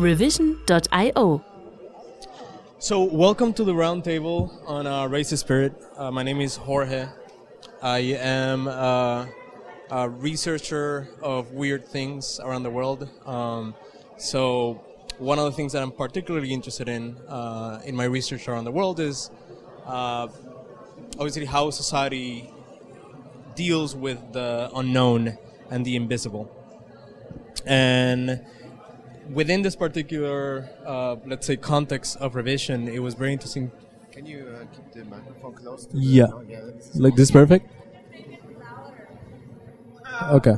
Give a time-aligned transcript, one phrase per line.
[0.00, 1.44] revision.io.
[2.78, 5.74] So, welcome to the roundtable on uh, Raise Spirit.
[5.96, 7.06] Uh, my name is Jorge.
[7.82, 9.26] I am uh,
[9.90, 13.08] a researcher of weird things around the world.
[13.26, 13.74] Um,
[14.16, 14.82] so,
[15.18, 18.72] one of the things that I'm particularly interested in uh, in my research around the
[18.72, 19.30] world is
[19.84, 20.28] uh,
[21.18, 22.50] obviously how society
[23.54, 25.36] deals with the unknown
[25.70, 26.50] and the invisible.
[27.66, 28.40] And
[29.32, 33.70] within this particular, uh, let's say, context of revision, it was very interesting.
[34.12, 35.86] Can you uh, keep the microphone close?
[35.86, 36.26] To Yeah.
[36.26, 37.70] The, oh, yeah that's- Like this, perfect.
[40.32, 40.56] Okay.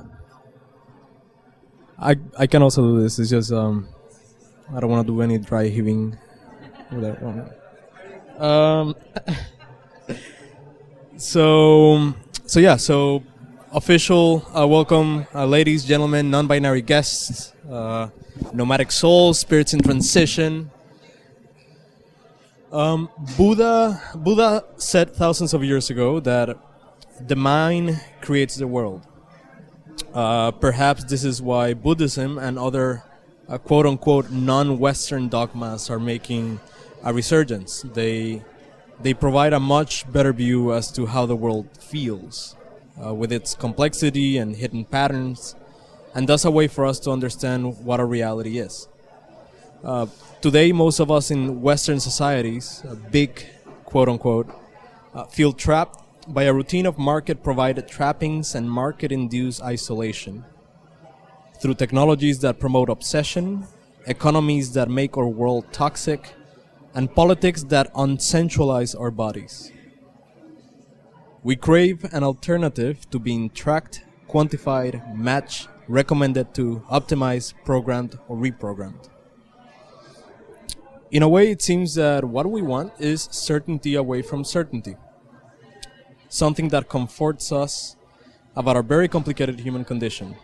[1.98, 3.18] I I can also do this.
[3.18, 3.88] It's just um,
[4.74, 6.16] I don't want to do any dry heaving
[6.90, 7.50] with that one.
[8.38, 8.94] Um.
[11.16, 12.14] So
[12.46, 13.22] so yeah so
[13.74, 18.06] official uh, welcome uh, ladies gentlemen non-binary guests uh,
[18.52, 20.70] nomadic souls spirits in transition.
[22.70, 26.58] Um, buddha buddha said thousands of years ago that
[27.26, 29.06] the mind creates the world.
[30.12, 33.04] Uh, perhaps this is why buddhism and other
[33.48, 36.60] uh, quote-unquote non-western dogmas are making
[37.04, 37.82] a resurgence.
[37.94, 38.42] They
[39.00, 42.54] they provide a much better view as to how the world feels,
[43.04, 45.54] uh, with its complexity and hidden patterns,
[46.14, 48.88] and thus a way for us to understand what our reality is.
[49.84, 50.06] Uh,
[50.40, 53.46] today, most of us in Western societies, big
[53.84, 54.48] quote unquote,
[55.14, 60.44] uh, feel trapped by a routine of market provided trappings and market induced isolation.
[61.60, 63.66] Through technologies that promote obsession,
[64.06, 66.34] economies that make our world toxic,
[66.94, 69.72] and politics that uncentralize our bodies.
[71.44, 79.08] We crave an alternative to being tracked, quantified, matched, recommended to, optimized, programmed, or reprogrammed.
[81.10, 84.94] In a way, it seems that what we want is certainty away from certainty.
[86.28, 87.96] Something that comforts us
[88.54, 90.36] about our very complicated human condition.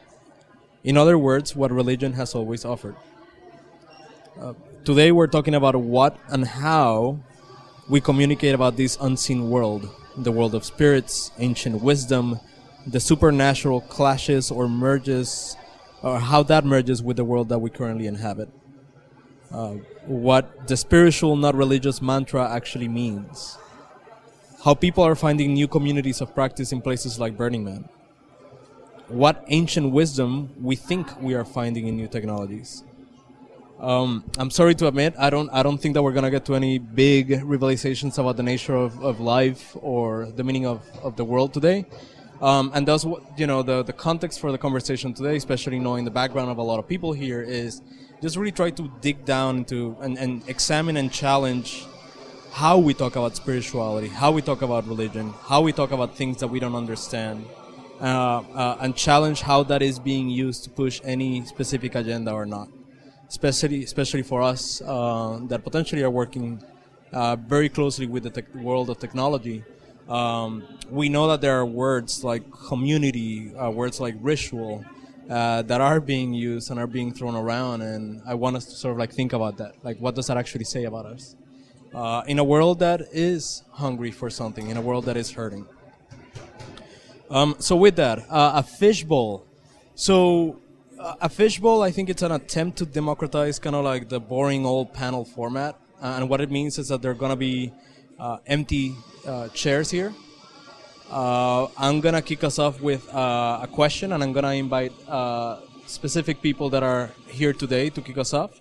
[0.82, 2.96] In other words, what religion has always offered.
[4.40, 7.20] Uh, today we're talking about what and how
[7.88, 9.88] we communicate about this unseen world
[10.24, 12.40] the world of spirits ancient wisdom
[12.88, 15.56] the supernatural clashes or merges
[16.02, 18.48] or how that merges with the world that we currently inhabit.
[19.52, 19.74] Uh,
[20.06, 23.58] what the spiritual not religious mantra actually means.
[24.64, 27.88] How people are finding new communities of practice in places like burning man.
[29.08, 32.84] What ancient wisdom we think we are finding in new technologies
[33.80, 36.56] um, I'm sorry to admit, I don't, I don't think that we're gonna get to
[36.56, 41.24] any big revelations about the nature of, of life or the meaning of, of the
[41.24, 41.86] world today.
[42.40, 43.62] Um, and that's what you know.
[43.62, 46.86] The the context for the conversation today, especially knowing the background of a lot of
[46.86, 47.82] people here, is
[48.22, 51.84] just really try to dig down into and, and examine and challenge
[52.52, 56.38] how we talk about spirituality, how we talk about religion, how we talk about things
[56.38, 57.44] that we don't understand,
[58.00, 58.04] uh,
[58.54, 62.68] uh, and challenge how that is being used to push any specific agenda or not
[63.28, 66.62] especially especially for us uh, that potentially are working
[67.12, 69.64] uh, very closely with the tech world of technology.
[70.08, 74.84] Um, we know that there are words like community, uh, words like ritual,
[75.28, 78.70] uh, that are being used and are being thrown around, and I want us to
[78.70, 79.74] sort of like think about that.
[79.82, 81.36] Like, what does that actually say about us?
[81.94, 85.66] Uh, in a world that is hungry for something, in a world that is hurting.
[87.30, 89.44] Um, so with that, uh, a fishbowl.
[89.94, 90.60] So
[90.98, 94.92] a fishbowl, I think it's an attempt to democratize kind of like the boring old
[94.92, 95.76] panel format.
[96.02, 97.72] Uh, and what it means is that there are going to be
[98.18, 98.94] uh, empty
[99.26, 100.12] uh, chairs here.
[101.10, 104.52] Uh, I'm going to kick us off with uh, a question, and I'm going to
[104.52, 104.92] invite
[105.86, 108.60] specific people that are here today to kick us off.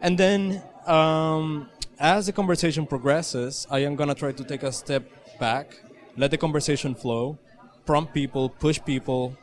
[0.00, 4.70] And then, um, as the conversation progresses, I am going to try to take a
[4.70, 5.04] step
[5.40, 5.80] back,
[6.16, 7.38] let the conversation flow,
[7.86, 9.36] prompt people, push people,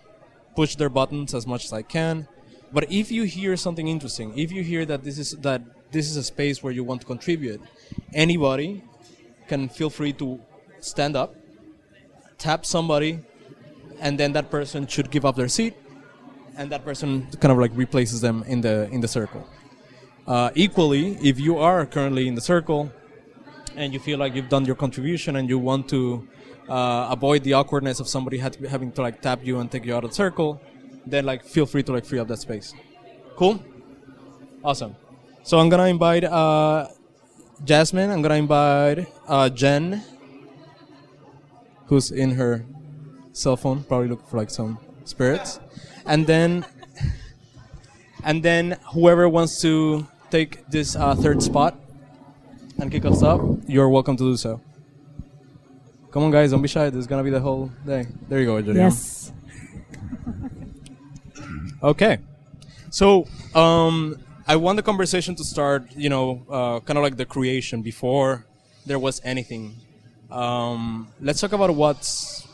[0.56, 2.28] push their buttons as much as I can.
[2.74, 5.62] But if you hear something interesting, if you hear that this is that
[5.92, 7.62] this is a space where you want to contribute,
[8.14, 8.84] anybody
[9.48, 10.40] can feel free to
[10.80, 11.36] stand up,
[12.38, 13.20] tap somebody,
[14.00, 15.74] and then that person should give up their seat,
[16.58, 19.46] and that person kind of like replaces them in the in the circle.
[20.28, 22.92] Uh, equally, if you are currently in the circle
[23.76, 26.28] and you feel like you've done your contribution and you want to
[26.72, 29.94] uh, avoid the awkwardness of somebody to, having to like tap you and take you
[29.94, 30.62] out of the circle,
[31.06, 32.74] then like feel free to like free up that space.
[33.36, 33.62] Cool.
[34.64, 34.96] Awesome.
[35.44, 36.88] So I'm gonna invite uh,
[37.66, 38.10] Jazmin.
[38.10, 40.02] I'm gonna invite uh, Jen,
[41.88, 42.64] who's in her
[43.34, 45.60] cell phone, probably looking for like some spirits,
[46.06, 46.66] and then
[48.24, 51.76] and then whoever wants to take this uh, third spot
[52.80, 54.62] and kick us off, you're welcome to do so.
[56.12, 56.90] Come on, guys, don't be shy.
[56.90, 58.06] This is gonna be the whole day.
[58.28, 58.78] There you go, Adrian.
[58.78, 59.32] Yes.
[61.84, 62.20] Okay.
[62.92, 63.26] So,
[63.56, 67.82] um, I want the conversation to start, you know, uh, kind of like the creation
[67.82, 68.46] before
[68.86, 69.78] there was anything.
[70.30, 72.48] Um, let's talk about what's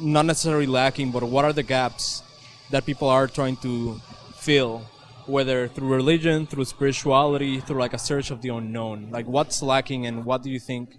[0.00, 2.24] not necessarily lacking, but what are the gaps
[2.70, 4.00] that people are trying to
[4.34, 4.78] fill,
[5.26, 9.10] whether through religion, through spirituality, through like a search of the unknown.
[9.10, 10.98] Like, what's lacking, and what do you think?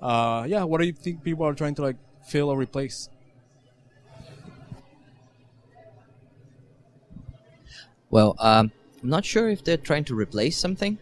[0.00, 3.08] Uh, yeah, what do you think people are trying to like fill or replace?
[8.10, 10.98] Well, um, I'm not sure if they're trying to replace something,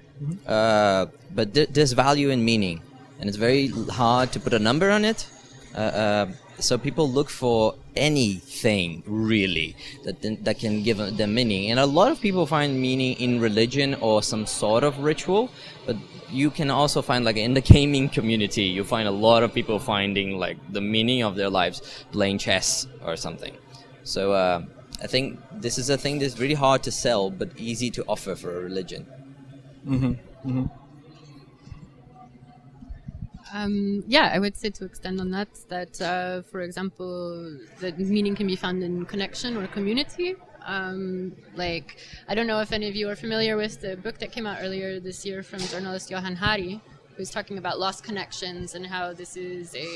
[0.46, 2.82] uh, but th- there's value in meaning,
[3.18, 5.26] and it's very hard to put a number on it.
[5.74, 6.26] Uh, uh,
[6.58, 12.10] so people look for anything really that that can give them meaning, and a lot
[12.12, 15.50] of people find meaning in religion or some sort of ritual.
[15.86, 15.96] But
[16.30, 19.78] you can also find like in the gaming community, you find a lot of people
[19.78, 23.56] finding like the meaning of their lives playing chess or something.
[24.04, 24.62] So uh,
[25.02, 28.34] I think this is a thing that's really hard to sell, but easy to offer
[28.34, 29.06] for a religion.
[33.52, 38.34] Um, yeah, I would say to extend on that, that uh, for example, the meaning
[38.34, 40.36] can be found in connection or community.
[40.68, 41.96] Um, like,
[42.28, 44.58] I don't know if any of you are familiar with the book that came out
[44.60, 46.82] earlier this year from journalist Johan Hari,
[47.16, 49.88] who's talking about lost connections and how this is a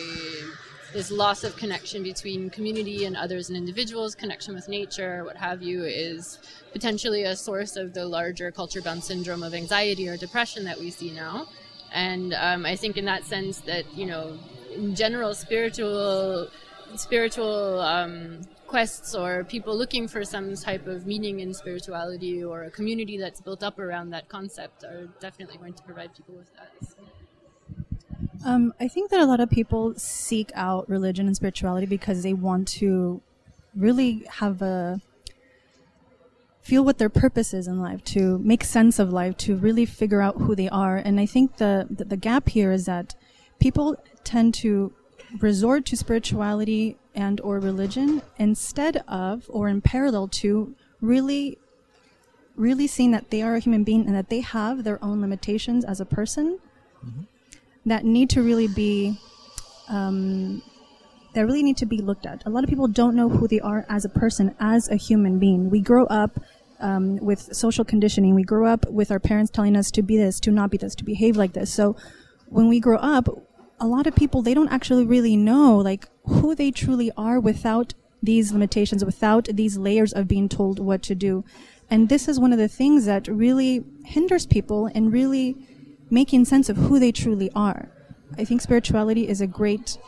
[0.94, 5.62] this loss of connection between community and others and individuals, connection with nature, what have
[5.62, 6.38] you, is
[6.72, 11.10] potentially a source of the larger culture-bound syndrome of anxiety or depression that we see
[11.10, 11.46] now.
[11.92, 14.38] And um, I think in that sense that you know,
[14.74, 16.48] in general, spiritual
[16.96, 18.40] spiritual um,
[18.72, 23.40] quests or people looking for some type of meaning in spirituality or a community that's
[23.46, 26.72] built up around that concept are definitely going to provide people with that.
[28.46, 32.32] Um, I think that a lot of people seek out religion and spirituality because they
[32.32, 33.20] want to
[33.76, 35.02] really have a
[36.62, 40.22] feel what their purpose is in life, to make sense of life, to really figure
[40.22, 40.96] out who they are.
[40.96, 43.14] And I think the the, the gap here is that
[43.60, 44.92] people tend to
[45.40, 51.58] resort to spirituality and or religion instead of or in parallel to really
[52.56, 55.84] really seeing that they are a human being and that they have their own limitations
[55.84, 56.58] as a person
[57.86, 59.18] that need to really be
[59.88, 60.62] um,
[61.34, 62.42] that really need to be looked at.
[62.44, 65.38] A lot of people don't know who they are as a person, as a human
[65.38, 65.70] being.
[65.70, 66.38] We grow up
[66.80, 68.34] um, with social conditioning.
[68.34, 70.94] We grow up with our parents telling us to be this, to not be this,
[70.96, 71.72] to behave like this.
[71.72, 71.96] So
[72.46, 73.28] when we grow up,
[73.82, 77.94] a lot of people they don't actually really know like who they truly are without
[78.22, 81.44] these limitations, without these layers of being told what to do.
[81.90, 85.56] And this is one of the things that really hinders people in really
[86.10, 87.90] making sense of who they truly are.
[88.38, 89.98] I think spirituality is a great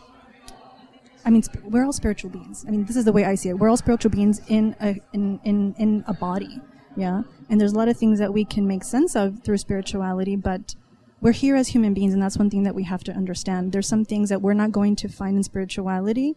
[1.27, 2.65] I mean, we're all spiritual beings.
[2.69, 3.59] I mean, this is the way I see it.
[3.59, 6.61] We're all spiritual beings in a in, in, in a body,
[6.97, 7.23] yeah.
[7.49, 10.77] And there's a lot of things that we can make sense of through spirituality, but
[11.21, 13.73] we're here as human beings, and that's one thing that we have to understand.
[13.73, 16.37] There's some things that we're not going to find in spirituality.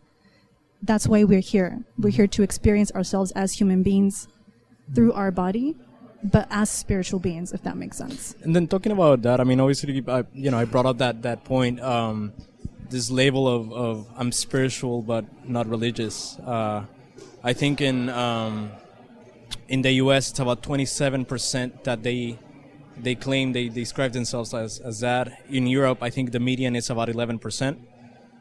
[0.81, 1.83] That's why we're here.
[1.97, 4.27] We're here to experience ourselves as human beings
[4.93, 5.75] through our body,
[6.23, 8.35] but as spiritual beings, if that makes sense.
[8.43, 11.21] And then talking about that, I mean, obviously, I, you know, I brought up that
[11.23, 11.81] that point.
[11.81, 12.33] Um,
[12.89, 16.37] this label of, of I'm spiritual but not religious.
[16.39, 16.85] Uh,
[17.43, 18.71] I think in um,
[19.67, 20.31] in the U.S.
[20.31, 22.39] it's about 27 percent that they
[23.01, 25.43] they claim they describe themselves as, as that.
[25.49, 27.79] In Europe, I think the median is about 11 percent.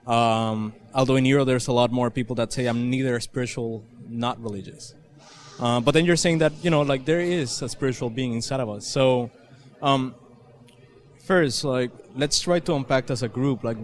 [0.06, 4.40] Um, although in Europe, there's a lot more people that say I'm neither spiritual, not
[4.40, 4.94] religious.
[5.58, 8.60] Uh, but then you're saying that you know, like there is a spiritual being inside
[8.60, 8.86] of us.
[8.86, 9.30] So,
[9.82, 10.14] um,
[11.24, 13.78] first, like let's try to unpack as a group, like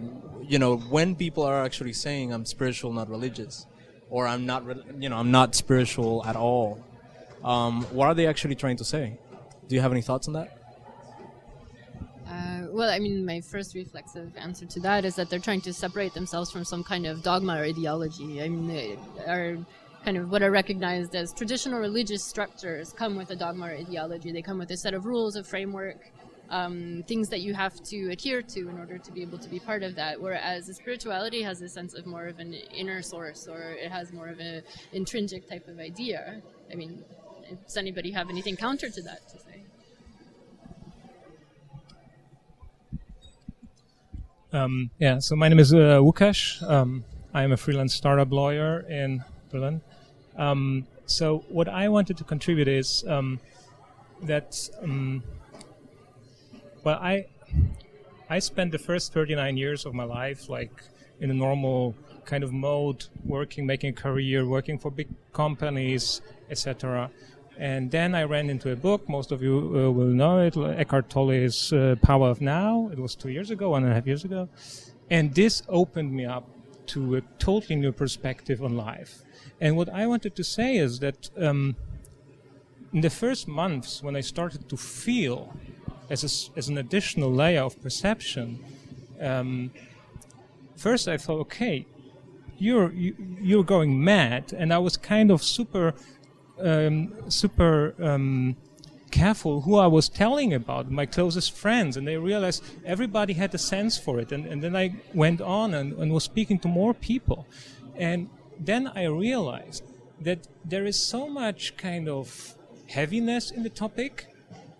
[0.47, 3.65] you know, when people are actually saying I'm spiritual, not religious,
[4.09, 4.63] or I'm not,
[4.99, 6.83] you know, I'm not spiritual at all.
[7.43, 9.17] Um, what are they actually trying to say?
[9.67, 10.62] Do you have any thoughts on that?
[12.73, 16.15] Well, I mean, my first reflexive answer to that is that they're trying to separate
[16.15, 18.41] themselves from some kind of dogma or ideology.
[18.41, 19.59] I mean, they are
[20.03, 24.31] kind of what are recognized as traditional religious structures come with a dogma or ideology.
[24.31, 26.09] They come with a set of rules, a framework,
[26.49, 29.59] um, things that you have to adhere to in order to be able to be
[29.59, 30.19] part of that.
[30.19, 34.29] Whereas spirituality has a sense of more of an inner source, or it has more
[34.29, 34.63] of an
[34.93, 36.41] intrinsic type of idea.
[36.71, 37.03] I mean,
[37.65, 39.63] does anybody have anything counter to that to say?
[44.53, 46.61] Um, yeah, so my name is uh, Łukasz.
[46.69, 49.81] Um, I am a freelance startup lawyer in Berlin.
[50.37, 53.39] Um, so what I wanted to contribute is um,
[54.21, 55.23] that um,
[56.83, 57.25] Well, I
[58.29, 60.83] I spent the first 39 years of my life like
[61.19, 61.95] in a normal
[62.25, 67.09] kind of mode, working, making a career, working for big companies, etc.
[67.57, 69.07] And then I ran into a book.
[69.07, 70.57] Most of you uh, will know it.
[70.57, 72.89] Eckhart Tolle's uh, Power of Now.
[72.91, 74.49] It was two years ago, one and a half years ago.
[75.09, 76.47] And this opened me up
[76.87, 79.21] to a totally new perspective on life.
[79.61, 81.75] And what I wanted to say is that um,
[82.91, 85.53] in the first months, when I started to feel
[86.09, 88.63] as, a, as an additional layer of perception,
[89.21, 89.71] um,
[90.75, 91.85] first I thought, okay,
[92.57, 95.93] you're you, you're going mad, and I was kind of super
[96.63, 98.55] um, super um,
[99.11, 103.57] careful who I was telling about, my closest friends, and they realized everybody had a
[103.57, 104.31] sense for it.
[104.31, 107.45] And, and then I went on and, and was speaking to more people.
[107.95, 108.29] And
[108.59, 109.83] then I realized
[110.21, 112.55] that there is so much kind of
[112.87, 114.27] heaviness in the topic,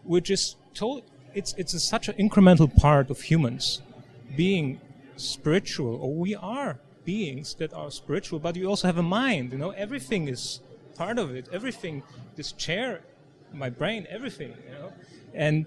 [0.04, 3.82] which is told, it's, it's a, such an incremental part of humans
[4.36, 4.80] being
[5.16, 9.52] spiritual, or we are beings that are spiritual, but we also have a mind.
[9.52, 10.60] You know, everything is
[10.96, 11.48] part of it.
[11.52, 12.04] Everything,
[12.36, 13.02] this chair,
[13.54, 14.54] my brain, everything.
[14.66, 14.94] You know,
[15.34, 15.66] and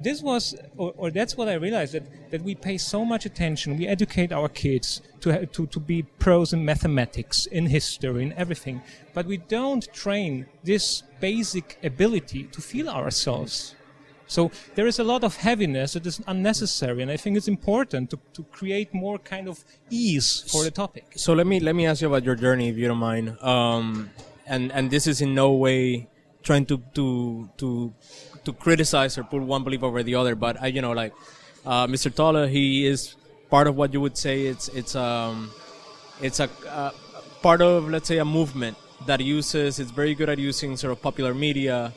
[0.00, 3.76] this was, or, or, that's what I realized that, that we pay so much attention.
[3.76, 8.82] We educate our kids to, to, to be pros in mathematics, in history, in everything.
[9.14, 13.76] But we don't train this basic ability to feel ourselves.
[14.26, 18.10] So there is a lot of heaviness that is unnecessary, and I think it's important
[18.10, 21.12] to, to create more kind of ease for the topic.
[21.16, 23.36] So let me let me ask you about your journey, if you don't mind.
[23.42, 24.10] Um,
[24.46, 26.08] and and this is in no way
[26.42, 27.92] trying to to to
[28.44, 31.12] to criticize or put one belief over the other, but I, you know, like
[31.64, 32.14] uh, Mr.
[32.14, 33.14] Tolle, he is
[33.50, 35.50] part of what you would say it's it's um
[36.22, 36.90] it's a uh,
[37.42, 38.76] part of let's say a movement
[39.06, 41.92] that uses it's very good at using sort of popular media,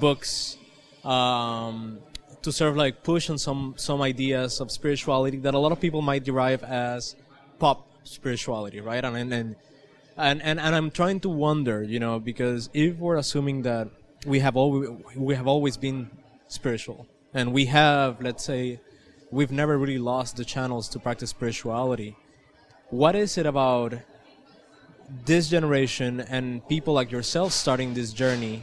[0.00, 0.56] books,
[1.04, 1.98] um,
[2.42, 5.80] to sort of like push on some some ideas of spirituality that a lot of
[5.80, 7.16] people might derive as
[7.58, 9.04] pop spirituality, right?
[9.04, 9.56] And and
[10.16, 13.88] and and, and, I'm trying to wonder, you know, because if we're assuming that
[14.24, 16.08] we have always we have always been
[16.46, 18.80] spiritual, and we have, let's say,
[19.32, 22.16] we've never really lost the channels to practice spirituality.
[22.90, 23.94] What is it about
[25.26, 28.62] this generation and people like yourself starting this journey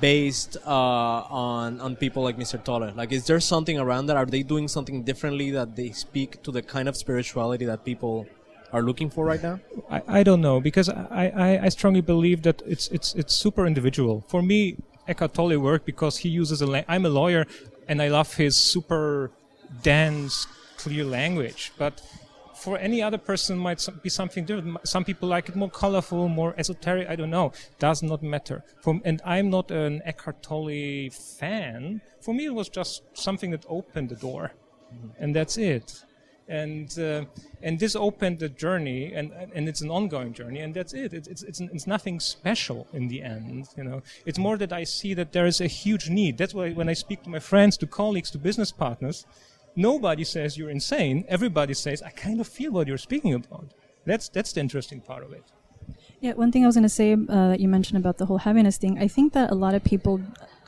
[0.00, 2.62] based uh, on on people like Mr.
[2.62, 2.92] Tolle?
[2.94, 4.16] Like, is there something around that?
[4.16, 8.26] Are they doing something differently that they speak to the kind of spirituality that people
[8.72, 9.60] are looking for right now?
[9.90, 13.66] I, I don't know because I, I, I strongly believe that it's it's it's super
[13.66, 14.24] individual.
[14.28, 14.76] For me,
[15.08, 16.66] Eckhart Tolle worked because he uses a.
[16.66, 17.46] La- I'm a lawyer,
[17.88, 19.30] and I love his super
[19.82, 22.02] dense, clear language, but
[22.60, 24.86] for any other person might be something different.
[24.86, 27.08] Some people like it more colorful, more esoteric.
[27.08, 27.52] I don't know.
[27.78, 28.62] Does not matter.
[28.82, 32.02] From and I'm not an Eckhart Tolle fan.
[32.20, 34.52] For me, it was just something that opened the door,
[34.94, 35.08] mm-hmm.
[35.18, 36.04] and that's it.
[36.48, 37.24] And uh,
[37.62, 41.14] and this opened the journey, and and it's an ongoing journey, and that's it.
[41.14, 43.68] It's it's it's, it's nothing special in the end.
[43.76, 46.36] You know, it's more that I see that there is a huge need.
[46.36, 49.26] That's why when I speak to my friends, to colleagues, to business partners
[49.76, 51.24] nobody says you're insane.
[51.28, 53.72] Everybody says, I kind of feel what you're speaking about.
[54.04, 55.44] That's, that's the interesting part of it.
[56.20, 58.38] Yeah, one thing I was going to say uh, that you mentioned about the whole
[58.38, 60.20] heaviness thing, I think that a lot of people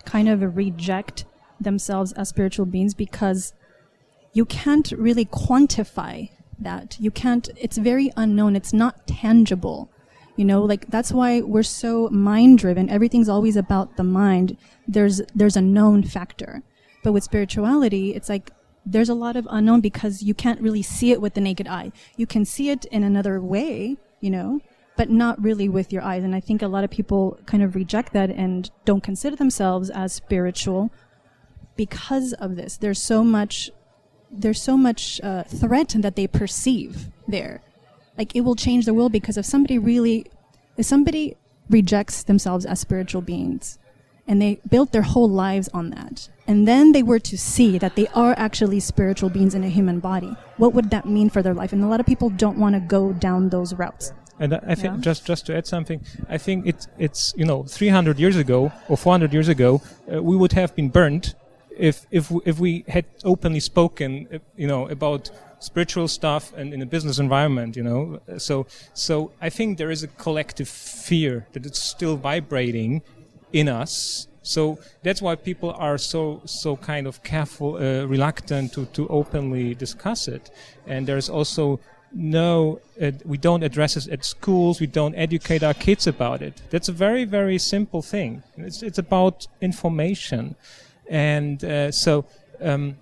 [0.05, 1.25] kind of reject
[1.61, 3.53] themselves as spiritual beings because
[4.33, 6.97] you can't really quantify that.
[6.99, 9.91] You can't, it's very unknown, it's not tangible.
[10.37, 12.89] You know, like that's why we're so mind driven.
[12.89, 14.57] Everything's always about the mind.
[14.89, 16.63] There's there's a known factor.
[17.05, 18.51] But with spirituality, it's like
[18.85, 21.93] there's a lot of unknown because you can't really see it with the naked eye.
[22.17, 24.61] You can see it in another way, you know,
[24.97, 26.25] but not really with your eyes.
[26.25, 29.91] And I think a lot of people kind of reject that and don't consider themselves
[29.91, 30.91] as spiritual
[31.77, 32.77] because of this.
[32.77, 33.71] There's so much,
[34.31, 37.63] there's so much uh, threat that they perceive there.
[38.19, 40.27] Like it will change the world because if somebody really,
[40.77, 41.37] if somebody
[41.71, 43.79] rejects themselves as spiritual beings,
[44.27, 46.29] and they built their whole lives on that.
[46.47, 50.01] And then they were to see that they are actually spiritual beings in a human
[50.01, 50.35] body.
[50.57, 51.73] What would that mean for their life?
[51.73, 54.13] And a lot of people don't want to go down those routes.
[54.39, 55.01] And I think yeah.
[55.01, 58.97] just just to add something, I think it's it's you know 300 years ago or
[58.97, 59.83] 400 years ago,
[60.13, 61.35] uh, we would have been burned
[61.77, 65.31] if if if we had openly spoken, uh, you know, about
[65.61, 68.21] spiritual stuff and in a business environment, you know.
[68.39, 73.03] So so I think there is a collective fear that it's still vibrating
[73.53, 74.27] in us.
[74.43, 79.75] So that's why people are so so kind of careful, uh, reluctant to to openly
[79.75, 80.51] discuss it.
[80.87, 81.81] And there's also
[82.15, 84.81] no, uh, we don't address it at schools.
[84.81, 86.61] We don't educate our kids about it.
[86.71, 88.43] That's a very very simple thing.
[88.57, 90.57] It's it's about information,
[91.11, 92.25] and uh, so.
[92.61, 92.97] Um,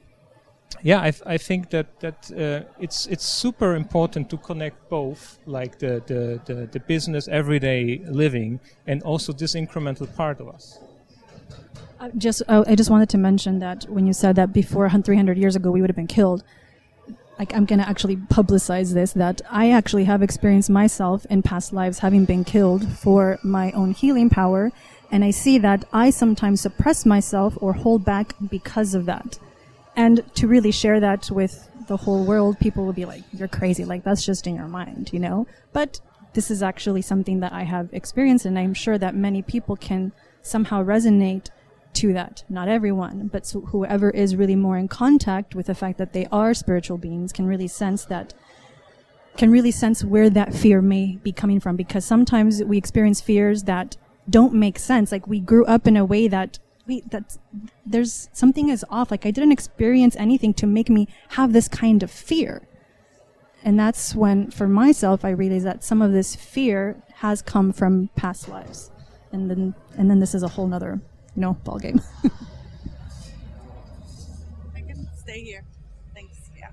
[0.82, 5.78] yeah, I, I think that that uh, it's it's super important to connect both, like
[5.78, 10.78] the, the, the, the business everyday living and also this incremental part of us.
[11.98, 15.36] I just oh, I just wanted to mention that when you said that before 300
[15.36, 16.42] years ago we would have been killed,
[17.38, 22.24] I'm gonna actually publicize this that I actually have experienced myself in past lives having
[22.24, 24.72] been killed for my own healing power,
[25.10, 29.38] and I see that I sometimes suppress myself or hold back because of that,
[29.96, 33.84] and to really share that with the whole world, people will be like, "You're crazy!
[33.84, 35.46] Like that's just in your mind," you know.
[35.72, 36.00] But
[36.34, 40.12] this is actually something that I have experienced, and I'm sure that many people can
[40.42, 41.48] somehow resonate
[41.94, 42.44] to that.
[42.48, 46.26] Not everyone, but so whoever is really more in contact with the fact that they
[46.30, 48.34] are spiritual beings can really sense that,
[49.36, 51.76] can really sense where that fear may be coming from.
[51.76, 53.96] Because sometimes we experience fears that
[54.28, 55.10] don't make sense.
[55.10, 57.36] Like we grew up in a way that we, that
[57.84, 59.10] there's something is off.
[59.10, 62.62] Like I didn't experience anything to make me have this kind of fear.
[63.62, 68.08] And that's when, for myself, I realized that some of this fear has come from
[68.16, 68.90] past lives.
[69.32, 70.98] And then, and then this is a whole nother
[71.36, 72.00] you know, ball game.
[74.74, 75.62] I can stay here.
[76.14, 76.38] Thanks.
[76.58, 76.70] Yeah.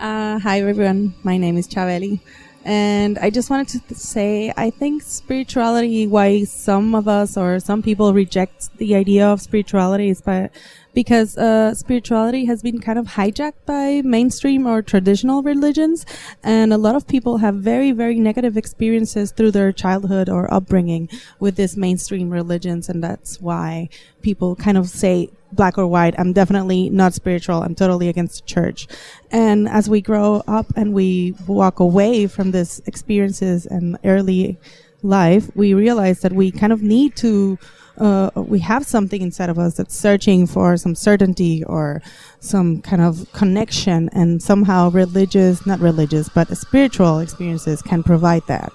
[0.00, 1.14] Uh, hi everyone.
[1.22, 2.20] My name is Chaveli.
[2.64, 7.82] And I just wanted to say, I think spirituality, why some of us or some
[7.82, 10.50] people reject the idea of spirituality is by,
[10.92, 16.04] because uh, spirituality has been kind of hijacked by mainstream or traditional religions,
[16.42, 21.08] and a lot of people have very, very negative experiences through their childhood or upbringing
[21.38, 23.88] with these mainstream religions, and that's why
[24.20, 26.14] people kind of say black or white.
[26.18, 27.62] I'm definitely not spiritual.
[27.62, 28.86] I'm totally against the church.
[29.30, 34.58] And as we grow up and we walk away from these experiences and early
[35.02, 37.58] life, we realize that we kind of need to
[38.00, 42.00] uh, we have something inside of us that's searching for some certainty or
[42.40, 48.72] some kind of connection, and somehow religious, not religious, but spiritual experiences can provide that.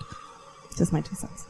[0.77, 1.44] Just my two cents.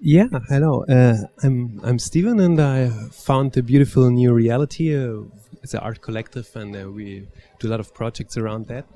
[0.00, 0.84] Yeah, hello.
[0.84, 4.94] Uh, I'm I'm Steven, and I found a beautiful new reality.
[4.94, 5.22] Uh,
[5.60, 7.26] it's an art collective, and uh, we
[7.58, 8.86] do a lot of projects around that.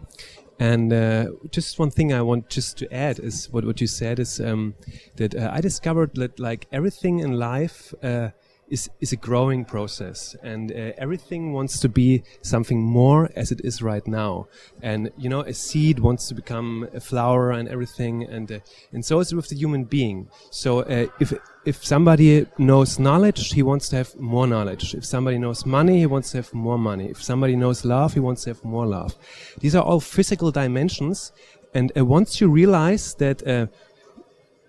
[0.61, 4.21] And uh, just one thing I want just to add is what, what you said
[4.21, 4.77] is um,
[5.17, 8.29] that uh, I discovered that like everything in life uh,
[8.73, 13.61] is is a growing process, and uh, everything wants to be something more as it
[13.63, 14.49] is right now.
[14.81, 18.59] And you know, a seed wants to become a flower and everything, and uh,
[18.93, 20.29] and so is with the human being.
[20.51, 21.35] So uh, if
[21.67, 24.95] if somebody knows knowledge, he wants to have more knowledge.
[24.95, 27.11] If somebody knows money, he wants to have more money.
[27.11, 29.15] If somebody knows love, he wants to have more love.
[29.61, 31.33] These are all physical dimensions,
[31.75, 33.47] and uh, once you realize that.
[33.47, 33.67] Uh,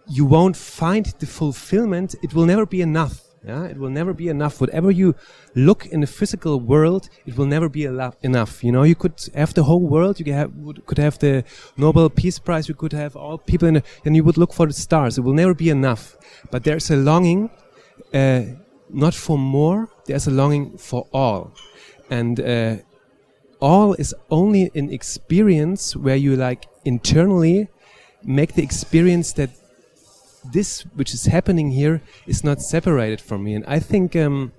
[0.05, 4.29] you won't find the fulfillment, it will never be enough yeah, it will never be
[4.29, 4.61] enough.
[4.61, 5.15] Whatever you
[5.53, 8.63] look in the physical world, it will never be enough.
[8.63, 10.19] You know, you could have the whole world.
[10.19, 10.51] You could have,
[10.85, 11.43] could have the
[11.75, 12.69] Nobel Peace Prize.
[12.69, 15.17] You could have all people in, the, and you would look for the stars.
[15.17, 16.15] It will never be enough.
[16.51, 17.49] But there's a longing,
[18.13, 18.43] uh,
[18.89, 19.89] not for more.
[20.05, 21.51] There's a longing for all,
[22.09, 22.75] and uh,
[23.59, 27.69] all is only an experience where you like internally
[28.23, 29.49] make the experience that
[30.51, 33.55] this which is happening here is not separated from me.
[33.55, 34.51] And I think um,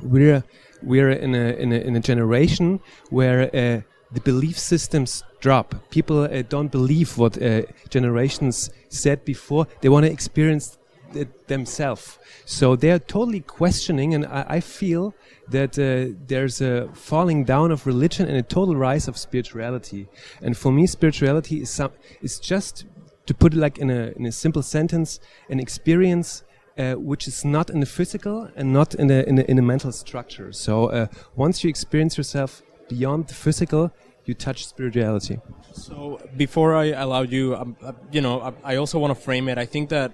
[0.00, 0.44] we're
[0.82, 3.80] we're in a, in a in a generation where uh,
[4.12, 5.74] the belief systems drop.
[5.90, 9.66] People uh, don't believe what uh, generations said before.
[9.80, 10.78] They want to experience
[11.14, 12.18] it themselves.
[12.44, 15.14] So they are totally questioning, and I, I feel
[15.48, 20.08] that uh, there's a falling down of religion and a total rise of spirituality.
[20.42, 22.86] And for me, spirituality is some is just
[23.26, 26.44] to put it like in a in a simple sentence, an experience
[26.78, 29.92] uh, which is not in the physical and not in a in a, in mental
[29.92, 30.52] structure.
[30.52, 31.06] So uh,
[31.36, 33.92] once you experience yourself beyond the physical,
[34.24, 35.40] you touch spirituality.
[35.72, 39.48] So before I allow you, um, uh, you know, I, I also want to frame
[39.48, 39.58] it.
[39.58, 40.12] I think that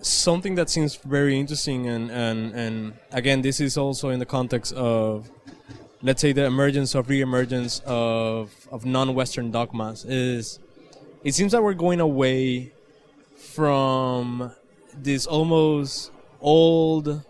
[0.00, 4.72] something that seems very interesting, and and and again, this is also in the context
[4.74, 5.30] of
[6.02, 10.58] let's say the emergence of re-emergence of of non-Western dogmas is
[11.26, 12.70] it seems that we're going away
[13.36, 14.52] from
[14.94, 17.20] this almost old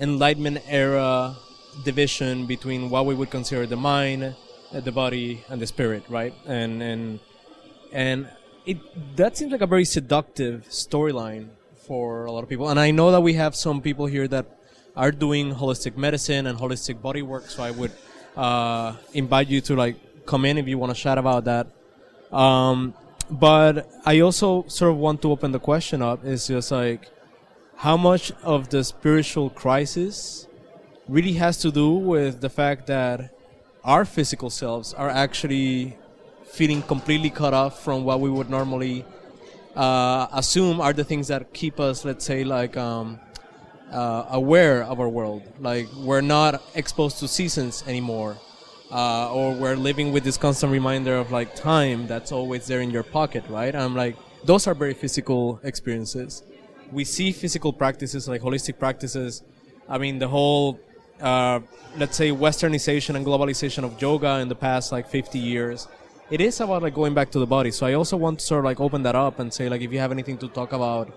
[0.00, 1.36] enlightenment era
[1.84, 4.34] division between what we would consider the mind
[4.72, 6.34] the body and the spirit right?
[6.44, 7.20] And and
[7.92, 8.28] and
[8.66, 8.78] it
[9.16, 11.50] that seems like a very seductive storyline
[11.86, 12.68] for a lot of people.
[12.68, 14.46] And i know that we have some people here that
[14.96, 17.92] are doing holistic medicine and holistic body work so i would
[18.36, 21.66] uh, invite you to like come in if you want to chat about that.
[22.32, 22.94] Um,
[23.30, 26.24] but I also sort of want to open the question up.
[26.24, 27.08] Is just like,
[27.76, 30.46] how much of the spiritual crisis
[31.08, 33.34] really has to do with the fact that
[33.84, 35.96] our physical selves are actually
[36.44, 39.04] feeling completely cut off from what we would normally
[39.76, 43.20] uh, assume are the things that keep us, let's say, like um,
[43.92, 45.42] uh, aware of our world.
[45.60, 48.36] Like we're not exposed to seasons anymore,
[48.90, 52.90] uh, or we're living with this constant reminder of like time that's always there in
[52.90, 53.74] your pocket, right?
[53.74, 56.42] I'm like, those are very physical experiences.
[56.90, 59.42] We see physical practices like holistic practices.
[59.88, 60.80] I mean, the whole,
[61.20, 61.60] uh,
[61.96, 65.88] let's say, westernization and globalization of yoga in the past like 50 years
[66.30, 67.70] it is about like going back to the body.
[67.70, 69.92] So I also want to sort of like open that up and say like if
[69.92, 71.12] you have anything to talk about,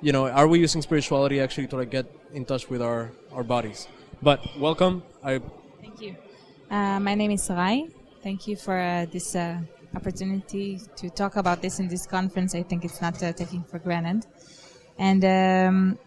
[0.00, 3.44] you know, are we using spirituality actually to like get in touch with our our
[3.44, 3.86] bodies?
[4.22, 5.02] But welcome.
[5.22, 5.40] I
[5.82, 6.16] Thank you.
[6.68, 7.88] Uh, my name is Rai.
[8.24, 9.58] Thank you for uh, this uh,
[9.94, 12.56] opportunity to talk about this in this conference.
[12.56, 14.26] I think it's not uh, taken for granted.
[14.98, 15.98] And um,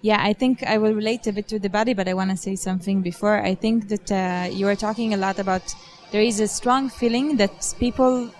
[0.00, 2.36] yeah, I think I will relate a bit to the body, but I want to
[2.36, 3.42] say something before.
[3.42, 5.62] I think that uh, you were talking a lot about
[6.12, 8.30] there is a strong feeling that people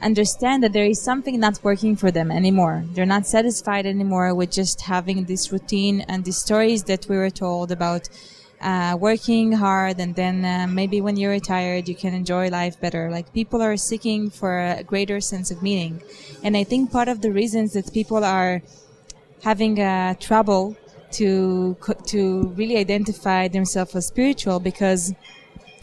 [0.00, 2.84] understand that there is something not working for them anymore.
[2.92, 7.30] They're not satisfied anymore with just having this routine and the stories that we were
[7.30, 8.08] told about
[8.60, 13.10] uh, working hard and then uh, maybe when you're retired you can enjoy life better.
[13.10, 16.02] Like people are seeking for a greater sense of meaning,
[16.42, 18.62] and I think part of the reasons that people are
[19.42, 20.76] having uh, trouble
[21.12, 25.14] to to really identify themselves as spiritual because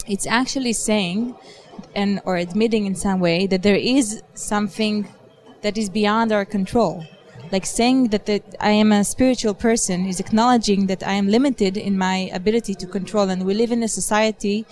[0.06, 1.34] it's actually saying
[1.94, 5.08] and or admitting in some way that there is something
[5.62, 7.04] that is beyond our control
[7.52, 8.28] like saying that,
[8.60, 12.86] i am a spiritual person is acknowledging that i am limited in my ability to
[12.86, 14.66] control and we live in a society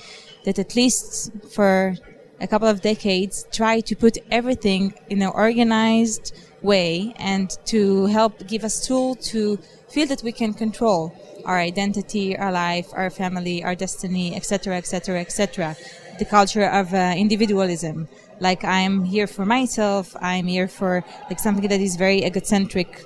[0.45, 1.97] that at least for
[2.41, 8.47] a couple of decades try to put everything in an organized way and to help
[8.47, 9.59] give us tool to
[9.89, 15.21] feel that we can control our identity, our life, our family, our destiny, etc., etc.,
[15.21, 15.77] etc.
[16.19, 18.09] The culture of uh, individualism,
[18.41, 23.05] like I'm here for myself, I'm here for like something that is very egocentric,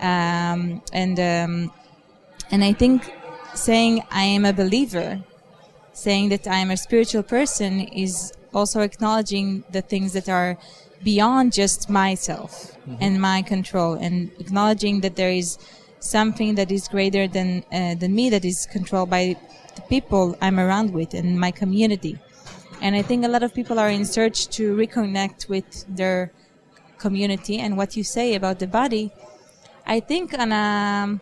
[0.00, 1.72] um, and um,
[2.50, 3.12] and I think
[3.54, 5.20] saying I am a believer,
[5.92, 10.56] saying that I am a spiritual person, is also acknowledging the things that are
[11.02, 12.96] beyond just myself mm-hmm.
[13.00, 15.58] and my control, and acknowledging that there is
[16.00, 19.36] something that is greater than uh, than me that is controlled by
[19.74, 22.18] the people I'm around with and my community.
[22.80, 26.32] And I think a lot of people are in search to reconnect with their
[26.98, 29.12] community and what you say about the body.
[29.86, 31.20] I think on a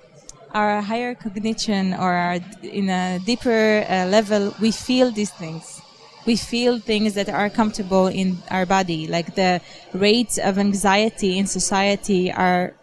[0.56, 5.82] our higher cognition or our, in a deeper uh, level, we feel these things.
[6.24, 9.60] We feel things that are comfortable in our body, like the
[9.92, 12.74] rates of anxiety in society are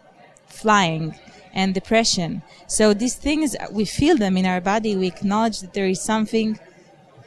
[0.46, 1.14] flying
[1.52, 2.42] and depression.
[2.68, 4.96] So these things, we feel them in our body.
[4.96, 6.58] We acknowledge that there is something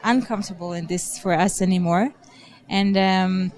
[0.03, 2.13] uncomfortable in this for us anymore.
[2.69, 3.51] And um,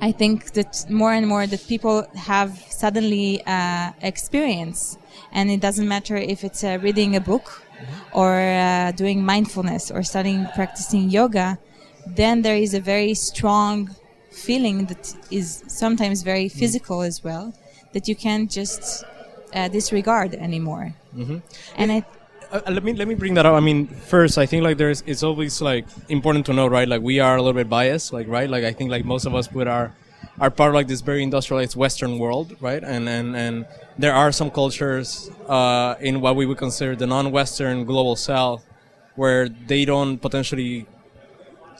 [0.00, 4.98] I think that more and more that people have suddenly uh, experience,
[5.32, 7.62] and it doesn't matter if it's uh, reading a book
[8.12, 11.58] or uh, doing mindfulness or studying practicing yoga.
[12.06, 13.94] Then there is a very strong
[14.30, 17.52] feeling that is sometimes very physical as well
[17.92, 19.04] that you can't just
[19.54, 20.94] uh, disregard anymore.
[21.16, 21.38] Mm-hmm.
[21.76, 22.04] And I.
[22.50, 23.54] Uh, let me let me bring that up.
[23.54, 26.88] I mean, first, I think like there's it's always like important to know, right?
[26.88, 28.48] Like we are a little bit biased, like right?
[28.48, 29.92] Like I think like most of us put our
[30.40, 32.82] are part of like this very industrialized Western world, right?
[32.82, 33.66] And and and
[33.98, 38.64] there are some cultures uh, in what we would consider the non-Western global South,
[39.14, 40.86] where they don't potentially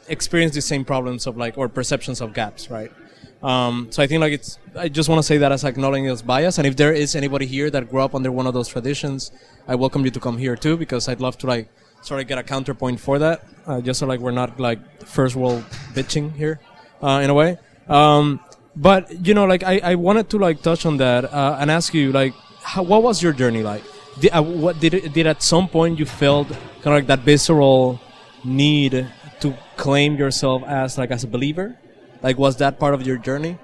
[0.09, 2.93] experience the same problems of like or perceptions of gaps, right?
[3.43, 4.59] Um, so I think like it's.
[4.75, 7.47] I just want to say that as acknowledging this bias, and if there is anybody
[7.47, 9.31] here that grew up under one of those traditions,
[9.67, 11.69] I welcome you to come here too because I'd love to like
[12.03, 15.37] sort of get a counterpoint for that, uh, just so like we're not like first
[15.37, 16.61] world bitching here,
[17.03, 17.59] uh, in a way.
[17.89, 18.41] Um,
[18.75, 21.95] but you know, like I, I wanted to like touch on that uh, and ask
[21.95, 23.83] you like, how, what was your journey like?
[24.19, 27.21] Did, uh, what did it, did at some point you felt kind of like that
[27.21, 28.01] visceral
[28.45, 29.07] need
[29.41, 31.77] to claim yourself as like as a believer?
[32.23, 33.59] Like, was that part of your journey?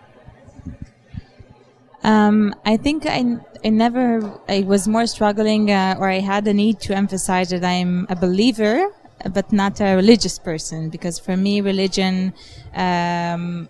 [2.02, 6.52] Um, I think I, I never, I was more struggling, uh, or I had a
[6.52, 8.88] need to emphasize that I'm a believer,
[9.32, 12.34] but not a religious person, because for me, religion,
[12.74, 13.68] um,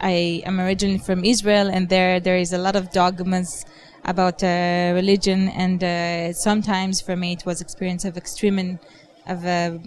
[0.00, 3.64] I am originally from Israel, and there there is a lot of dogmas
[4.04, 8.78] about uh, religion, and uh, sometimes for me it was experience of extreme
[9.26, 9.78] of uh,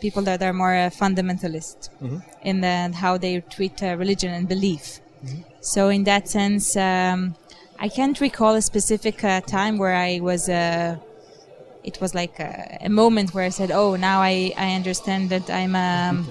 [0.00, 2.18] people that are more uh, fundamentalist mm-hmm.
[2.42, 5.00] in the, how they treat uh, religion and belief.
[5.24, 5.42] Mm-hmm.
[5.60, 7.34] So in that sense, um,
[7.78, 10.48] I can't recall a specific uh, time where I was.
[10.48, 10.96] Uh,
[11.84, 15.48] it was like a, a, moment where I said, "Oh, now I, I understand that
[15.48, 16.28] I'm um,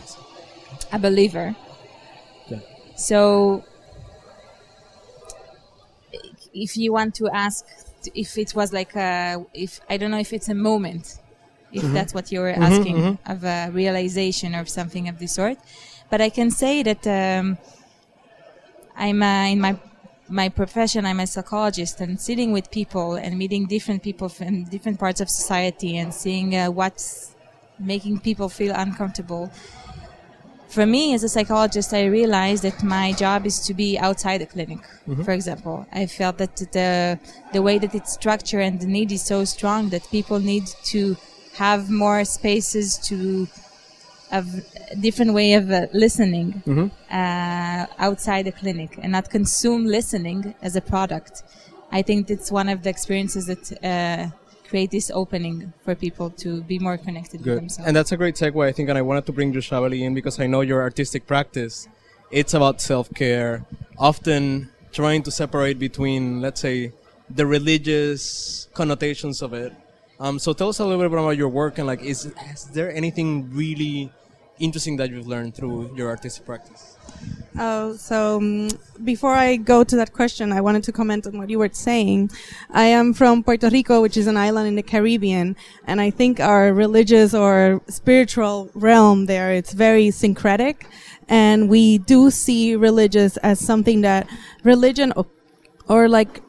[0.91, 1.55] a believer."
[2.47, 2.59] Yeah.
[2.95, 3.63] So,
[6.53, 7.65] if you want to ask
[8.13, 11.17] if it was like a, if I don't know if it's a moment,
[11.71, 11.93] if mm-hmm.
[11.93, 13.31] that's what you're mm-hmm, asking mm-hmm.
[13.31, 15.57] of a realization or something of this sort,
[16.09, 17.57] but I can say that um,
[18.95, 19.79] I'm uh, in my
[20.29, 24.99] my profession, I'm a psychologist, and sitting with people and meeting different people from different
[24.99, 27.35] parts of society and seeing uh, what's
[27.79, 29.51] making people feel uncomfortable.
[30.67, 34.45] For me, as a psychologist, I realized that my job is to be outside the
[34.45, 34.79] clinic.
[35.07, 35.23] Mm-hmm.
[35.23, 37.19] For example, I felt that the
[37.53, 41.15] the way that it's structured and the need is so strong that people need to
[41.57, 43.47] have more spaces to
[44.29, 44.47] have
[44.91, 46.87] a different way of uh, listening mm-hmm.
[47.09, 51.43] uh, outside the clinic and not consume listening as a product.
[51.91, 54.27] I think it's one of the experiences that uh,
[54.69, 57.49] create this opening for people to be more connected Good.
[57.49, 57.87] with themselves.
[57.87, 58.89] And that's a great segue, I think.
[58.89, 61.87] And I wanted to bring Chaveli in because I know your artistic practice.
[62.29, 63.65] It's about self-care,
[63.97, 66.91] often trying to separate between, let's say,
[67.29, 69.73] the religious connotations of it
[70.19, 72.91] um, so tell us a little bit about your work and like, is, is there
[72.93, 74.11] anything really
[74.59, 76.97] interesting that you've learned through your artistic practice?
[77.59, 78.69] Oh, so um,
[79.03, 82.29] before I go to that question, I wanted to comment on what you were saying.
[82.69, 86.39] I am from Puerto Rico, which is an island in the Caribbean, and I think
[86.39, 90.87] our religious or spiritual realm there, it's very syncretic,
[91.27, 94.27] and we do see religious as something that
[94.63, 95.25] religion or,
[95.87, 96.41] or like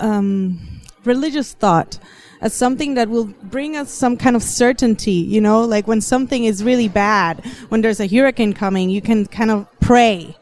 [0.00, 1.98] um, religious thought
[2.40, 6.44] as something that will bring us some kind of certainty, you know, like when something
[6.44, 10.36] is really bad, when there's a hurricane coming, you can kind of pray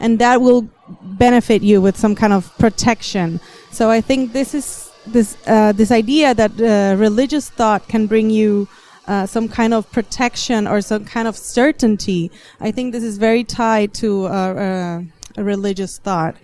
[0.00, 0.68] and that will
[1.02, 3.40] benefit you with some kind of protection.
[3.70, 8.30] So I think this is this uh, this idea that uh, religious thought can bring
[8.30, 8.68] you
[9.06, 12.30] uh, some kind of protection or some kind of certainty.
[12.60, 15.02] I think this is very tied to uh, uh,
[15.36, 16.36] a religious thought.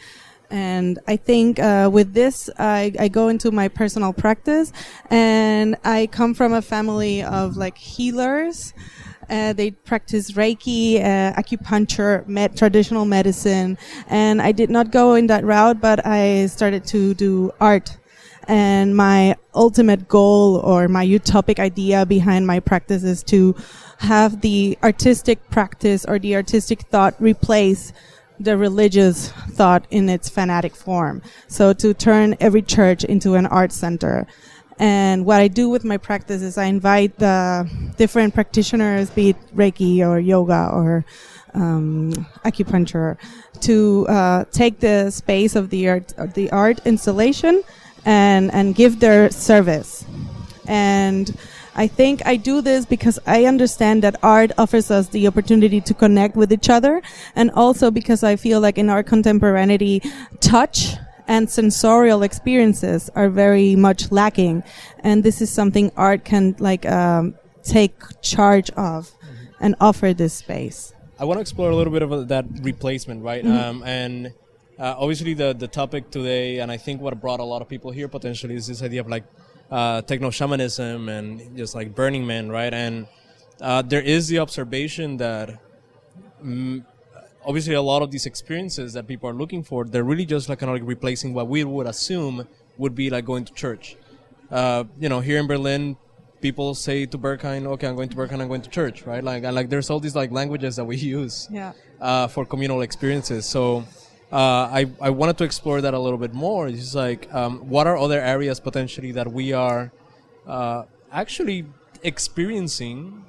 [0.50, 4.72] And I think uh, with this, I, I go into my personal practice,
[5.08, 8.74] and I come from a family of like healers.
[9.28, 15.28] Uh, they practice Reiki, uh, acupuncture, med- traditional medicine, and I did not go in
[15.28, 17.96] that route, but I started to do art.
[18.48, 23.54] And my ultimate goal or my utopic idea behind my practice is to
[23.98, 27.92] have the artistic practice or the artistic thought replace
[28.40, 31.22] the religious thought in its fanatic form.
[31.46, 34.26] So to turn every church into an art center.
[34.78, 39.36] And what I do with my practice is I invite the different practitioners, be it
[39.54, 41.04] Reiki or yoga or
[41.52, 42.12] um,
[42.44, 43.18] acupuncture,
[43.60, 47.62] to uh, take the space of the art, of the art installation
[48.06, 50.06] and and give their service.
[50.66, 51.36] And
[51.74, 55.94] I think I do this because I understand that art offers us the opportunity to
[55.94, 57.02] connect with each other
[57.36, 60.02] and also because I feel like in our contemporaneity,
[60.40, 60.96] touch
[61.28, 64.64] and sensorial experiences are very much lacking.
[65.00, 69.12] And this is something art can like, um, take charge of
[69.60, 70.92] and offer this space.
[71.18, 73.44] I want to explore a little bit of that replacement, right?
[73.44, 73.56] Mm-hmm.
[73.56, 74.32] Um, and
[74.78, 77.90] uh, obviously the the topic today, and I think what brought a lot of people
[77.90, 79.24] here potentially is this idea of like
[79.70, 82.72] uh, techno shamanism and just like Burning Man, right?
[82.72, 83.06] And
[83.60, 85.58] uh, there is the observation that
[86.44, 86.84] mm,
[87.44, 90.58] obviously a lot of these experiences that people are looking for, they're really just like
[90.58, 92.46] kind of like replacing what we would assume
[92.78, 93.96] would be like going to church.
[94.50, 95.96] Uh, you know, here in Berlin,
[96.40, 98.40] people say to Berghain, "Okay, I'm going to Berghain.
[98.40, 99.22] I'm going to church." Right?
[99.22, 101.72] Like, and like, there's all these like languages that we use yeah.
[102.00, 103.46] uh, for communal experiences.
[103.46, 103.84] So
[104.36, 106.68] I, I wanted to explore that a little bit more.
[106.68, 109.92] It's like, um, what are other areas potentially that we are
[110.46, 111.66] uh, actually
[112.02, 113.24] experiencing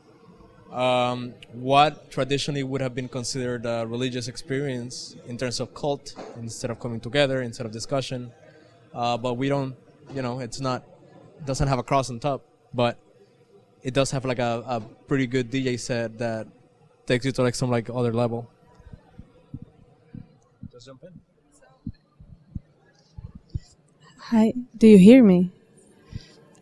[0.72, 6.72] um, what traditionally would have been considered a religious experience in terms of cult instead
[6.72, 8.32] of coming together, instead of discussion.
[8.94, 9.76] Uh, but we don't,
[10.14, 10.84] you know, it's not,
[11.46, 12.98] doesn't have a cross on top, but
[13.84, 16.48] it does have like a, a pretty good DJ set that
[17.06, 18.50] takes you to like some like other level
[20.86, 21.22] jump in.
[24.18, 25.52] Hi, do you hear me?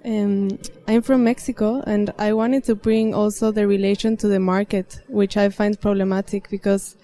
[0.04, 5.02] Um, I'm from Mexico, and I wanted to bring also the relation to the market,
[5.08, 6.98] which I find problematic because,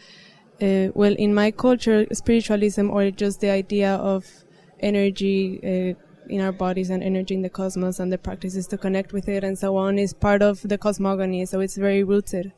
[0.61, 4.25] uh, well, in my culture, spiritualism or just the idea of
[4.79, 9.13] energy uh, in our bodies and energy in the cosmos and the practices to connect
[9.13, 12.51] with it and so on is part of the cosmogony, so it's very rooted.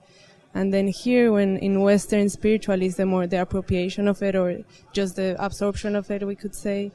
[0.58, 4.48] And then here, when in Western spiritualism or the appropriation of it or
[4.92, 6.92] just the absorption of it, we could say,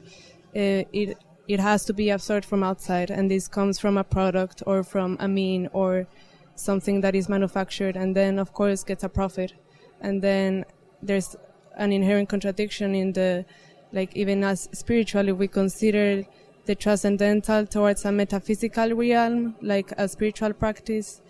[0.53, 4.63] uh, it it has to be absorbed from outside, and this comes from a product
[4.65, 6.07] or from a mean or
[6.55, 9.53] something that is manufactured, and then of course gets a profit,
[10.01, 10.65] and then
[11.01, 11.37] there's
[11.77, 13.45] an inherent contradiction in the
[13.93, 16.25] like even as spiritually we consider
[16.65, 21.21] the transcendental towards a metaphysical realm like a spiritual practice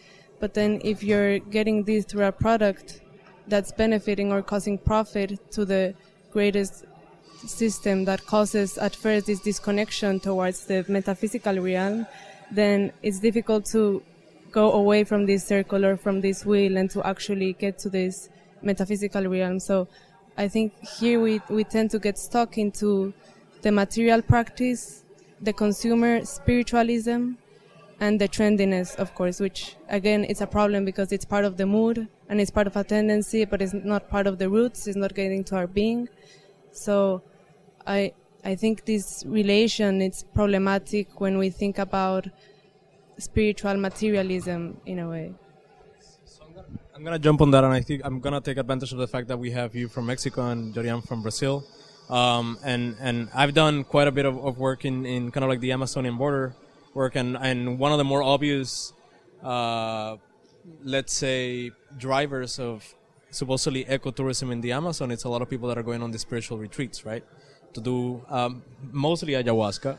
[0.44, 3.00] but then if you're getting this through a product
[3.48, 5.96] that's benefiting or causing profit to the
[6.32, 6.84] greatest
[7.46, 12.06] system that causes at first this disconnection towards the metaphysical realm
[12.52, 14.04] then it's difficult to
[14.52, 18.28] go away from this circle or from this wheel and to actually get to this
[18.62, 19.62] metaphysical realm.
[19.62, 19.88] So
[20.38, 23.14] I think here we, we tend to get stuck into
[23.62, 25.06] the material practice,
[25.42, 27.32] the consumer spiritualism,
[28.00, 31.66] and the trendiness, of course, which again it's a problem because it's part of the
[31.66, 34.88] mood and it's part of a tendency, but it's not part of the roots.
[34.88, 36.10] It's not getting to our being.
[36.72, 37.22] So,
[37.86, 42.28] I I think this relation it's problematic when we think about
[43.18, 45.34] spiritual materialism in a way.
[46.96, 49.28] I'm gonna jump on that, and I think I'm gonna take advantage of the fact
[49.28, 51.64] that we have you from Mexico and Joriam from Brazil.
[52.10, 55.50] Um, and and I've done quite a bit of, of work in, in kind of
[55.50, 56.56] like the Amazonian border
[56.94, 58.94] work, and, and one of the more obvious,
[59.44, 60.18] uh,
[60.84, 62.94] let's say, drivers of
[63.30, 66.20] supposedly ecotourism in the Amazon, it's a lot of people that are going on the
[66.20, 67.24] spiritual retreats, right?
[67.74, 69.98] To do um, mostly ayahuasca,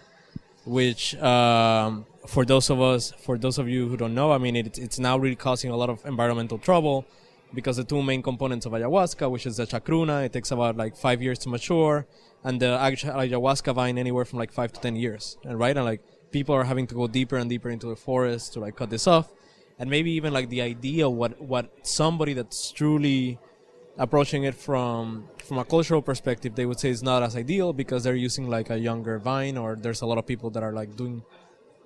[0.64, 4.56] which um, for those of us, for those of you who don't know, I mean,
[4.56, 7.04] it, it's now really causing a lot of environmental trouble
[7.52, 10.96] because the two main components of ayahuasca, which is the chacruna, it takes about like
[10.96, 12.06] five years to mature,
[12.42, 16.00] and the ayahuasca vine anywhere from like five to ten years, and right, and like
[16.38, 19.06] people are having to go deeper and deeper into the forest to like cut this
[19.06, 19.26] off,
[19.78, 21.66] and maybe even like the idea what what
[22.00, 23.38] somebody that's truly
[24.04, 28.02] approaching it from from a cultural perspective, they would say it's not as ideal because
[28.04, 30.96] they're using like a younger vine, or there's a lot of people that are like
[30.96, 31.22] doing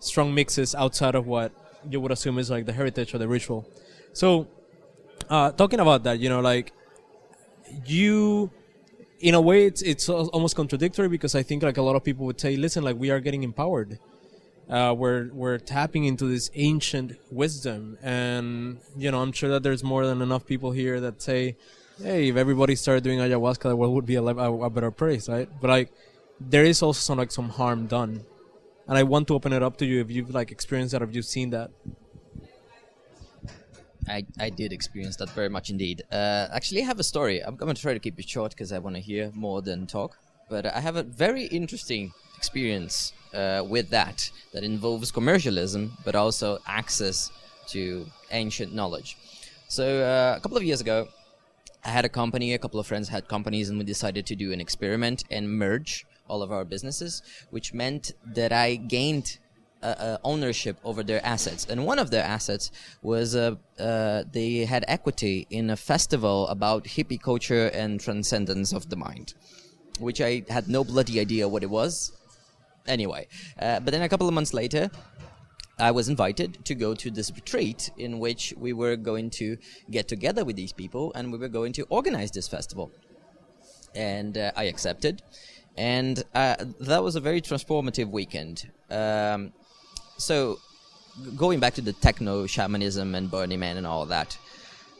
[0.01, 1.53] strong mixes outside of what
[1.91, 3.69] you would assume is like the heritage or the ritual.
[4.13, 4.49] So,
[5.29, 6.73] uh, talking about that, you know, like
[7.87, 8.51] you,
[9.21, 12.25] in a way, it's it's almost contradictory because I think like a lot of people
[12.27, 13.99] would say, listen, like we are getting empowered.
[14.69, 19.83] Uh, we're we're tapping into this ancient wisdom, and you know, I'm sure that there's
[19.83, 21.57] more than enough people here that say,
[22.03, 25.29] hey, if everybody started doing ayahuasca, the world would be a, le- a, better place,
[25.29, 25.49] right?
[25.61, 25.93] But like,
[26.39, 28.25] there is also some like some harm done
[28.89, 31.15] and I want to open it up to you if you've like experienced that, if
[31.15, 31.71] you've seen that.
[34.09, 36.03] I, I did experience that very much indeed.
[36.11, 37.41] Uh, actually, I have a story.
[37.41, 39.87] I'm going to try to keep it short because I want to hear more than
[39.87, 40.17] talk.
[40.49, 46.59] But I have a very interesting experience uh, with that that involves commercialism, but also
[46.67, 47.31] access
[47.69, 49.17] to ancient knowledge.
[49.69, 51.09] So uh, a couple of years ago,
[51.85, 52.55] I had a company.
[52.55, 56.07] A couple of friends had companies, and we decided to do an experiment and merge
[56.29, 59.38] all of our businesses, which meant that I gained
[59.83, 61.67] uh, uh, ownership over their assets.
[61.71, 62.71] And one of their assets
[63.03, 68.91] was uh, uh, they had equity in a festival about hippie culture and transcendence of
[68.91, 69.35] the mind,
[70.01, 72.12] which I had no bloody idea what it was.
[72.88, 73.29] Anyway,
[73.61, 74.90] uh, but then a couple of months later,
[75.79, 79.57] I was invited to go to this retreat in which we were going to
[79.90, 82.90] get together with these people and we were going to organize this festival.
[83.94, 85.22] And uh, I accepted
[85.79, 88.68] and uh, that was a very transformative weekend.
[88.90, 89.53] Um,
[90.16, 90.59] so,
[91.37, 94.37] going back to the techno shamanism and Burning Man and all that,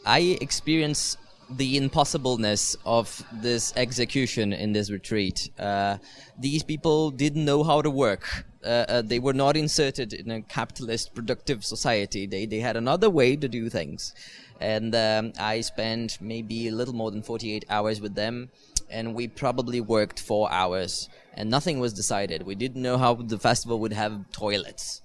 [0.07, 1.19] I experienced
[1.51, 5.51] the impossibleness of this execution in this retreat.
[5.59, 5.99] Uh,
[6.39, 8.45] these people didn't know how to work.
[8.65, 12.27] Uh, uh, they were not inserted in a capitalist productive society.
[12.27, 14.15] They they had another way to do things,
[14.61, 18.51] and um, I spent maybe a little more than 48 hours with them
[18.91, 22.43] and we probably worked four hours and nothing was decided.
[22.43, 25.03] We didn't know how the festival would have toilets.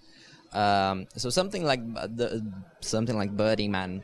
[0.52, 2.46] Um, so something like uh, the
[2.82, 4.04] something like Burning Man,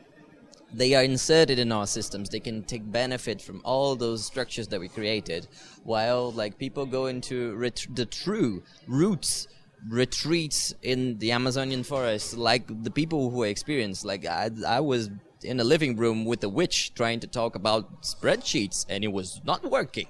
[0.72, 2.28] they are inserted in our systems.
[2.28, 5.48] They can take benefit from all those structures that we created,
[5.84, 9.48] while like people go into ret- the true roots
[9.88, 14.04] retreats in the Amazonian forest, like the people who experienced.
[14.04, 15.10] Like I, I was
[15.42, 19.40] in a living room with a witch trying to talk about spreadsheets, and it was
[19.44, 20.06] not working.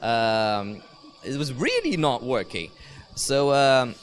[0.00, 0.82] Um,
[1.24, 2.70] it was really not working.
[3.14, 3.94] So, um,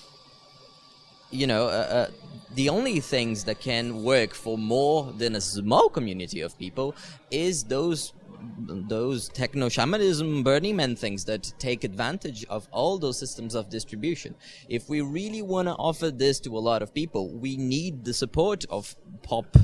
[1.31, 2.11] you know, uh, uh,
[2.55, 6.95] the only things that can work for more than a small community of people
[7.29, 8.13] is those
[8.59, 14.35] those techno shamanism burning man things that take advantage of all those systems of distribution.
[14.69, 18.13] If we really want to offer this to a lot of people we need the
[18.13, 19.57] support of pop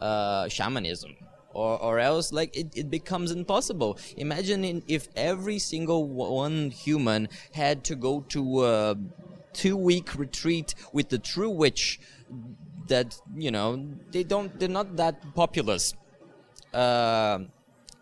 [0.00, 1.16] uh, shamanism.
[1.52, 3.98] Or, or else like it, it becomes impossible.
[4.16, 8.96] Imagine in, if every single one human had to go to a
[9.52, 11.98] two week retreat with the true witch
[12.88, 15.94] that you know they don't they're not that populous
[16.74, 17.38] uh,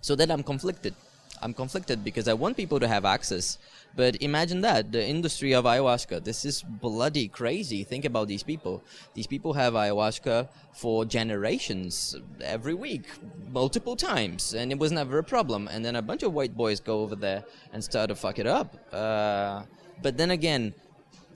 [0.00, 0.94] so then i'm conflicted
[1.42, 3.58] i'm conflicted because i want people to have access
[3.98, 6.22] but imagine that the industry of ayahuasca.
[6.22, 7.82] This is bloody crazy.
[7.82, 8.82] Think about these people.
[9.14, 13.06] These people have ayahuasca for generations, every week,
[13.50, 15.66] multiple times, and it was never a problem.
[15.66, 18.46] And then a bunch of white boys go over there and start to fuck it
[18.46, 18.76] up.
[18.92, 19.62] Uh,
[20.00, 20.74] but then again,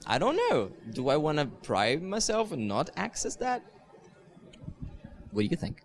[0.05, 0.71] I don't know.
[0.91, 3.63] Do I want to pride myself and not access that?
[5.31, 5.81] What do you think?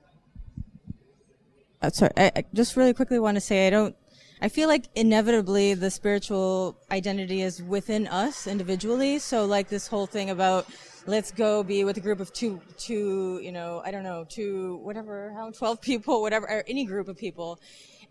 [1.81, 3.95] Uh, sorry, I, I just really quickly want to say I don't
[4.41, 9.19] I feel like inevitably the spiritual identity is within us individually.
[9.19, 10.67] So like this whole thing about
[11.07, 14.77] let's go be with a group of two, two, you know, I don't know, two,
[14.83, 17.59] whatever, how, 12 people, whatever, or any group of people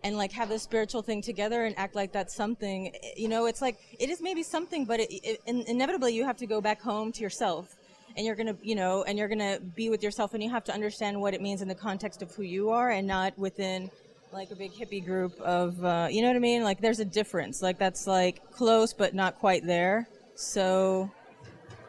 [0.04, 3.60] and like have this spiritual thing together and act like that's something, you know, it's
[3.60, 7.10] like, it is maybe something, but it, it, inevitably you have to go back home
[7.12, 7.74] to yourself
[8.16, 10.72] and you're gonna you know and you're gonna be with yourself and you have to
[10.72, 13.88] understand what it means in the context of who you are and not within
[14.32, 16.62] like a big hippie group of uh, you know what I mean?
[16.62, 17.62] Like there's a difference.
[17.62, 20.08] Like that's like close but not quite there.
[20.34, 21.10] So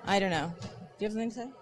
[0.05, 0.53] I don't know.
[0.62, 0.68] Do
[0.99, 1.59] you have something to say?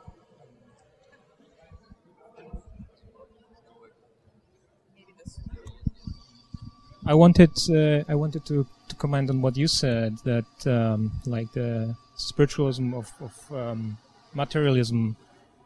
[7.08, 11.52] I wanted uh, I wanted to, to comment on what you said that um, like
[11.54, 13.98] the spiritualism of, of um,
[14.34, 15.16] materialism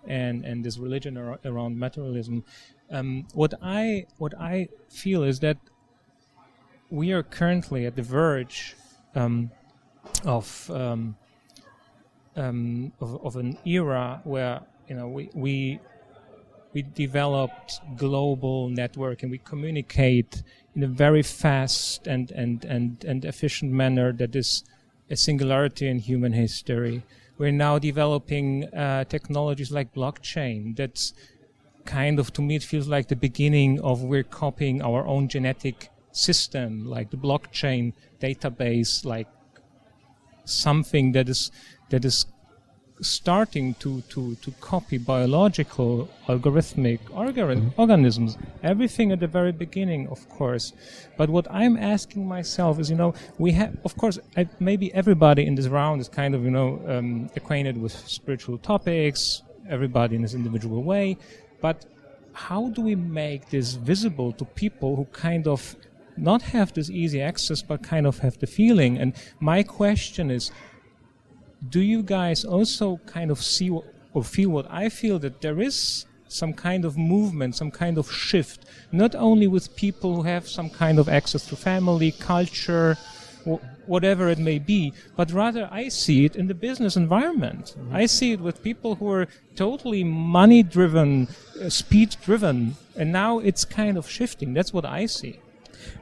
[0.07, 2.43] and and this religion ar- around materialism
[2.91, 5.57] um, what I what I feel is that
[6.89, 8.75] we are currently at the verge
[9.15, 9.49] um,
[10.25, 11.15] of, um,
[12.35, 15.79] um, of, of an era where you know we we
[16.73, 20.43] we developed global network and we communicate
[20.75, 24.63] in a very fast and and and and efficient manner that is
[25.09, 27.03] a singularity in human history.
[27.37, 31.13] We're now developing uh, technologies like blockchain that's
[31.85, 35.89] kind of to me it feels like the beginning of we're copying our own genetic
[36.11, 39.27] system like the blockchain database like
[40.45, 41.51] something that is
[41.89, 42.25] that is
[43.01, 48.37] starting to to to copy biological algorithmic organ- organisms.
[48.63, 50.73] Everything at the very beginning of course.
[51.17, 55.45] But what i'm asking myself is you know we have of course I, maybe everybody
[55.45, 60.21] in this round is kind of you know um, acquainted with spiritual topics everybody in
[60.21, 61.17] his individual way.
[61.61, 61.85] But
[62.33, 65.75] how do we make this visible to people who kind of
[66.17, 68.97] not have this easy access but kind of have the feeling?
[68.97, 70.51] And my question is
[71.69, 73.69] do you guys also kind of see
[74.13, 78.11] or feel what I feel that there is some kind of movement, some kind of
[78.11, 82.97] shift, not only with people who have some kind of access to family, culture,
[83.85, 87.75] whatever it may be, but rather I see it in the business environment.
[87.77, 87.95] Mm-hmm.
[87.95, 91.27] I see it with people who are totally money driven,
[91.61, 94.53] uh, speed driven, and now it's kind of shifting.
[94.53, 95.39] That's what I see.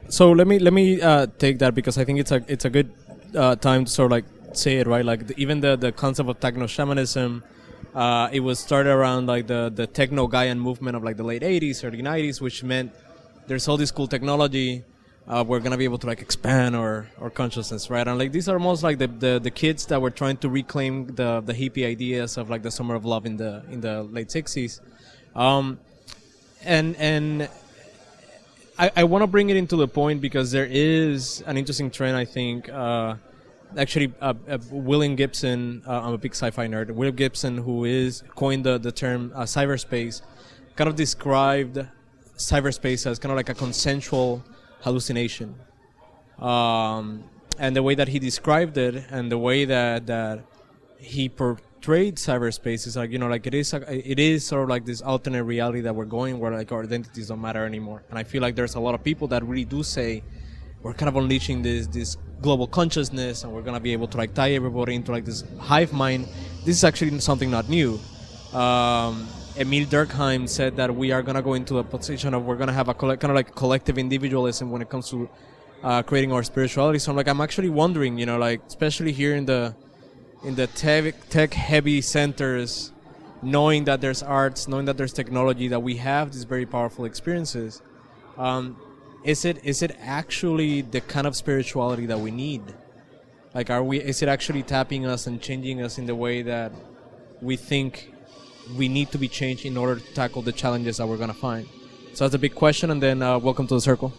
[0.08, 2.70] So let me let me uh, take that because I think it's a it's a
[2.70, 2.92] good
[3.34, 5.04] uh, time to sort of like say it right.
[5.04, 7.42] Like the, even the the concept of techno shamanism.
[7.92, 11.42] Uh, it was started around like the the techno Gaian movement of like the late
[11.42, 12.92] 80s, early 90s, which meant
[13.48, 14.84] there's all this cool technology
[15.30, 18.06] uh, we're gonna be able to like expand our, our consciousness, right?
[18.06, 21.06] And like these are most like the, the, the kids that were trying to reclaim
[21.06, 24.28] the the hippie ideas of like the summer of love in the in the late
[24.28, 24.80] '60s,
[25.36, 25.78] um,
[26.64, 27.48] and and
[28.76, 32.16] I, I want to bring it into the point because there is an interesting trend
[32.16, 32.68] I think.
[32.68, 33.14] Uh,
[33.76, 36.90] actually, uh, uh, William Gibson, uh, I'm a big sci-fi nerd.
[36.90, 40.22] William Gibson, who is coined the the term uh, cyberspace,
[40.76, 41.78] kind of described
[42.36, 44.42] cyberspace as kind of like a consensual
[44.80, 45.54] hallucination.
[46.38, 47.24] Um,
[47.58, 50.44] and the way that he described it and the way that, that
[50.96, 54.84] he portrayed cyberspace is like you know like it is it is sort of like
[54.84, 58.22] this alternate reality that we're going where like our identities don't matter anymore and i
[58.22, 60.22] feel like there's a lot of people that really do say
[60.82, 64.32] we're kind of unleashing this this global consciousness and we're gonna be able to like
[64.34, 66.26] tie everybody into like this hive mind
[66.64, 67.98] this is actually something not new
[68.52, 72.56] um, Emile Durkheim said that we are going to go into a position of we're
[72.56, 75.28] going to have a coll- kind of like collective individualism when it comes to
[75.82, 76.98] uh, creating our spirituality.
[76.98, 79.74] So I'm like, I'm actually wondering, you know, like especially here in the
[80.42, 82.92] in the tech tech heavy centers,
[83.42, 87.82] knowing that there's arts, knowing that there's technology, that we have these very powerful experiences.
[88.36, 88.76] Um,
[89.24, 92.62] is it is it actually the kind of spirituality that we need?
[93.54, 94.00] Like, are we?
[94.00, 96.72] Is it actually tapping us and changing us in the way that
[97.42, 98.12] we think
[98.76, 101.34] we need to be changed in order to tackle the challenges that we're going to
[101.34, 101.68] find.
[102.14, 104.12] So that's a big question, and then uh, welcome to the circle.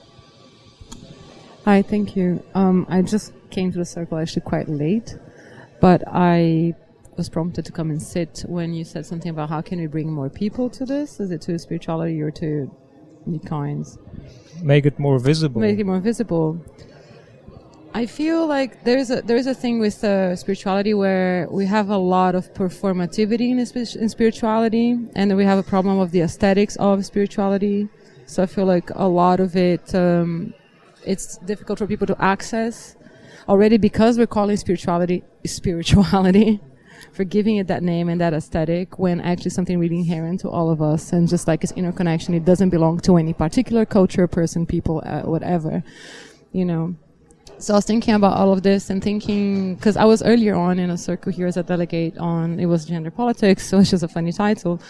[1.66, 2.44] Hi, thank you.
[2.56, 5.16] Um, I just came to the circle actually quite late,
[5.80, 6.74] but I
[7.18, 10.12] was prompted to come and sit when you said something about how can we bring
[10.12, 11.20] more people to this?
[11.20, 12.74] Is it to spirituality or to
[13.26, 13.98] new kinds?
[14.62, 15.62] Make it more visible.
[15.62, 16.64] Make it more visible.
[17.94, 21.98] I feel like there's a there's a thing with uh, spirituality where we have a
[21.98, 27.06] lot of performativity in, in spirituality, and we have a problem of the aesthetics of
[27.06, 27.90] spirituality.
[28.28, 30.54] So I feel like a lot of it, um,
[31.06, 32.96] it's difficult for people to access
[33.50, 36.62] already because we're calling spirituality spirituality,
[37.14, 40.70] for giving it that name and that aesthetic when actually something really inherent to all
[40.70, 44.66] of us and just like its interconnection, it doesn't belong to any particular culture, person,
[44.66, 45.84] people, uh, whatever,
[46.54, 46.96] you know.
[47.58, 50.80] So I was thinking about all of this and thinking because I was earlier on
[50.80, 54.08] in a circle here as a delegate on it was gender politics, it's just a
[54.08, 54.82] funny title.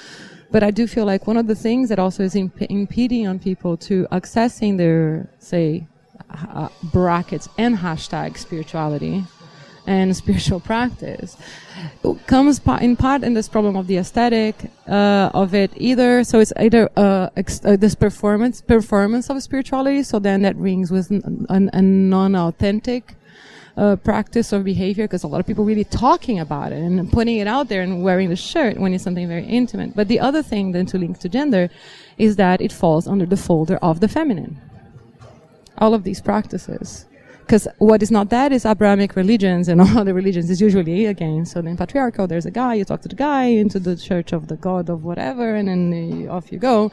[0.52, 3.40] But I do feel like one of the things that also is imp- impeding on
[3.40, 5.88] people to accessing their say
[6.30, 9.24] uh, brackets and hashtag spirituality
[9.92, 11.38] and spiritual practice.
[12.28, 14.56] Comes in part in this problem of the aesthetic
[14.88, 16.24] uh, of it either.
[16.24, 21.08] So it's either uh, uh, this performance performance of spirituality so then that rings with
[21.50, 23.16] a non-authentic
[23.78, 27.38] uh, practice or behavior because a lot of people really talking about it and putting
[27.38, 29.96] it out there and wearing the shirt when it's something very intimate.
[29.96, 31.70] But the other thing then to link to gender
[32.18, 34.60] is that it falls under the folder of the feminine.
[35.78, 37.06] All of these practices
[37.52, 40.50] because what is not that is Abrahamic religions and all other religions.
[40.50, 43.78] Is usually again so then patriarchal there's a guy you talk to the guy into
[43.78, 45.82] the church of the god of whatever and then
[46.30, 46.92] uh, off you go.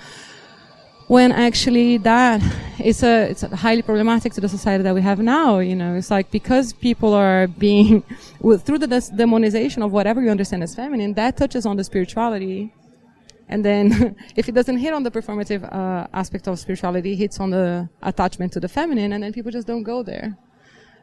[1.07, 2.43] When actually that
[2.81, 5.95] is a it's highly problematic to the society that we have now you know.
[5.95, 8.03] It's like because people are being
[8.65, 8.89] through the
[9.23, 12.75] demonization of whatever you understand as feminine that touches on the spirituality.
[13.49, 17.39] And then if it doesn't hit on the performative uh, aspect of spirituality, it hits
[17.39, 20.37] on the attachment to the feminine, and then people just don't go there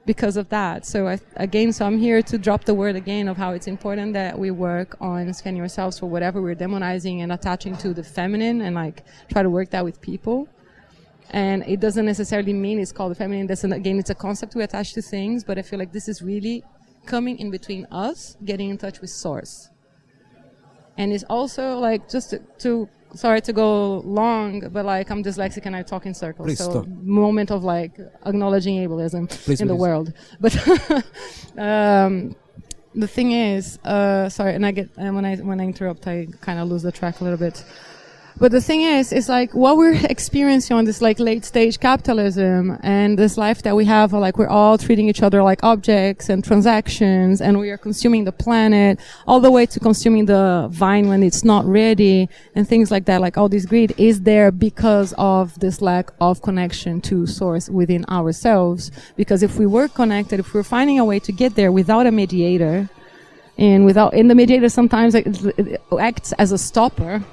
[0.06, 0.86] because of that.
[0.86, 4.14] So I, again, so I'm here to drop the word again of how it's important
[4.14, 8.62] that we work on scanning ourselves for whatever we're demonizing and attaching to the feminine,
[8.62, 10.48] and like try to work that with people.
[11.32, 13.48] And it doesn't necessarily mean it's called the feminine.
[13.48, 16.08] That's an, again, it's a concept we attach to things, but I feel like this
[16.08, 16.64] is really
[17.06, 19.70] coming in between us, getting in touch with source
[20.98, 25.66] and it's also like just to, to sorry to go long, but like I'm dyslexic
[25.66, 26.48] and I talk in circles.
[26.48, 26.88] Please so stop.
[26.88, 30.14] moment of like acknowledging ableism Please, in the world.
[30.40, 30.56] But
[31.58, 32.36] um,
[32.94, 36.28] the thing is, uh, sorry, and I get and when I when I interrupt, I
[36.42, 37.64] kind of lose the track a little bit.
[38.38, 42.78] But the thing is, it's like what we're experiencing on this like late stage capitalism
[42.84, 46.44] and this life that we have, like we're all treating each other like objects and
[46.44, 51.24] transactions and we are consuming the planet all the way to consuming the vine when
[51.24, 53.22] it's not ready and things like that.
[53.22, 58.04] Like all this greed is there because of this lack of connection to source within
[58.10, 58.92] ourselves.
[59.16, 62.12] Because if we were connected, if we're finding a way to get there without a
[62.12, 62.90] mediator,
[63.58, 65.16] and without and the mediator sometimes
[65.98, 67.24] acts as a stopper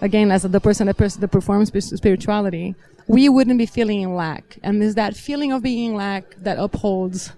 [0.00, 2.74] again as the person that, pers- that performs spirituality
[3.08, 6.58] we wouldn't be feeling in lack and it's that feeling of being in lack that
[6.58, 7.32] upholds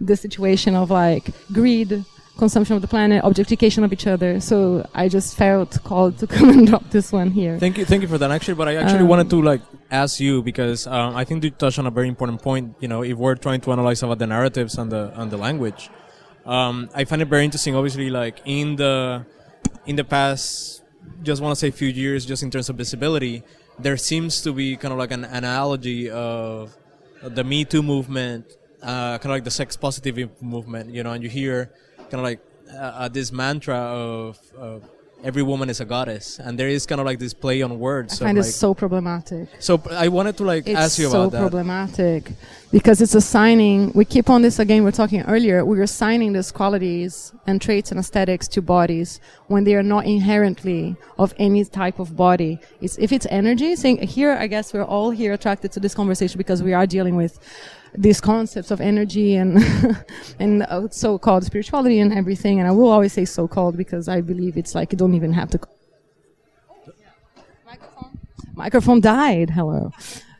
[0.00, 2.04] the situation of like greed
[2.38, 6.48] consumption of the planet objectification of each other so i just felt called to come
[6.48, 8.30] and drop this one here Thank you, thank you for that.
[8.30, 9.60] Actually, but I actually Um, wanted to like
[9.90, 12.74] ask you because um, I think you touched on a very important point.
[12.80, 15.90] You know, if we're trying to analyze about the narratives and the and the language,
[16.46, 17.76] um, I find it very interesting.
[17.76, 19.24] Obviously, like in the
[19.86, 20.81] in the past,
[21.22, 23.42] just want to say a few years, just in terms of visibility,
[23.78, 26.76] there seems to be kind of like an analogy of
[27.22, 28.46] the Me Too movement,
[28.82, 30.90] uh, kind of like the sex positive movement.
[30.90, 31.70] You know, and you hear
[32.10, 32.40] kind of like
[32.72, 34.38] uh, uh, this mantra of.
[34.56, 34.84] of
[35.24, 38.20] Every woman is a goddess, and there is kind of like this play on words.
[38.20, 39.48] i find it like- so problematic.
[39.60, 41.40] So i wanted to like it's ask you so about that.
[41.40, 42.32] problematic.
[42.72, 45.64] Because it's assigning we keep on this again we are talking earlier.
[45.64, 50.96] We're assigning these qualities and traits and aesthetics to bodies when they are not inherently
[51.18, 52.58] of any type of body.
[52.80, 56.36] It's if it's energy saying here i guess we're all here attracted to this conversation
[56.36, 57.38] because we are dealing with
[57.94, 59.58] these concepts of energy and
[60.38, 62.58] and uh, so-called spirituality and everything.
[62.58, 65.50] And i will always say so-called because i believe it's like you don't even have
[65.50, 65.60] to
[68.54, 69.50] microphone died.
[69.50, 69.92] Hello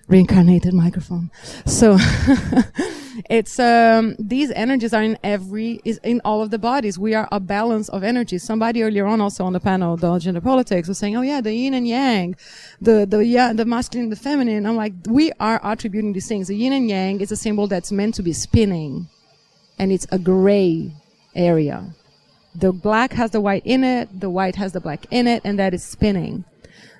[0.09, 1.31] reincarnated microphone.
[1.67, 1.97] So
[3.31, 6.99] it's um these energies are in every is in all of the bodies.
[6.99, 10.41] We are a balance of energy somebody earlier on also on the panel the gender
[10.41, 12.37] politics was saying oh yeah the yin and yang
[12.81, 14.67] the the yeah the masculine the feminine.
[14.67, 16.49] I'm like we are attributing these things.
[16.49, 19.09] The yin and yang is a symbol that's meant to be spinning
[19.79, 20.93] and it's a gray
[21.35, 21.95] area.
[22.55, 25.59] The black has the white in it the white has the black in it and
[25.59, 26.45] that is spinning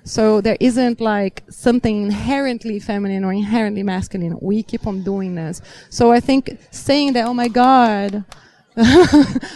[0.03, 4.37] So there isn't like something inherently feminine or inherently masculine.
[4.41, 5.61] We keep on doing this.
[5.89, 8.25] So I think saying that, oh my God,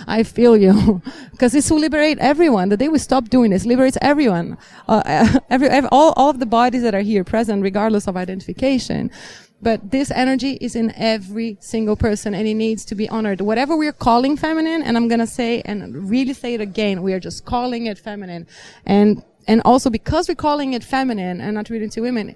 [0.07, 2.69] I feel you, because this will liberate everyone.
[2.69, 6.45] The day we stop doing this, liberates everyone, uh, every, every, all, all of the
[6.45, 9.11] bodies that are here present, regardless of identification.
[9.59, 13.41] But this energy is in every single person and it needs to be honored.
[13.41, 17.19] Whatever we're calling feminine, and I'm gonna say and really say it again, we are
[17.19, 18.45] just calling it feminine.
[18.85, 22.35] And and also because we're calling it feminine and not treating to women,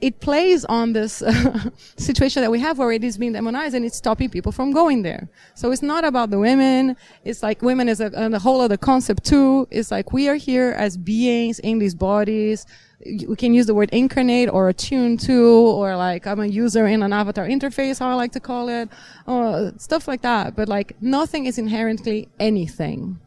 [0.00, 1.22] it plays on this
[1.96, 5.02] situation that we have where it is being demonized and it's stopping people from going
[5.02, 5.28] there.
[5.54, 6.96] So it's not about the women.
[7.24, 9.66] It's like women is a, a whole other concept too.
[9.70, 12.66] It's like we are here as beings in these bodies.
[13.04, 17.02] We can use the word incarnate or attune to, or like I'm a user in
[17.02, 18.88] an avatar interface, how I like to call it,
[19.26, 20.56] or stuff like that.
[20.56, 23.18] But like nothing is inherently anything.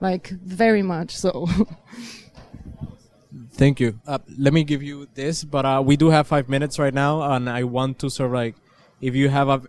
[0.00, 1.48] Like very much so.
[3.58, 3.98] Thank you.
[4.06, 7.22] Uh, let me give you this, but uh, we do have five minutes right now,
[7.32, 8.54] and I want to sort of like,
[9.00, 9.60] if you have a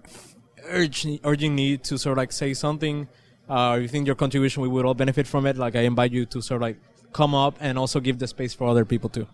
[0.67, 3.07] urgent, urgent need to sort of like say something,
[3.49, 6.11] uh, or you think your contribution we would all benefit from it, like I invite
[6.11, 6.77] you to sort of like
[7.13, 9.25] come up and also give the space for other people too.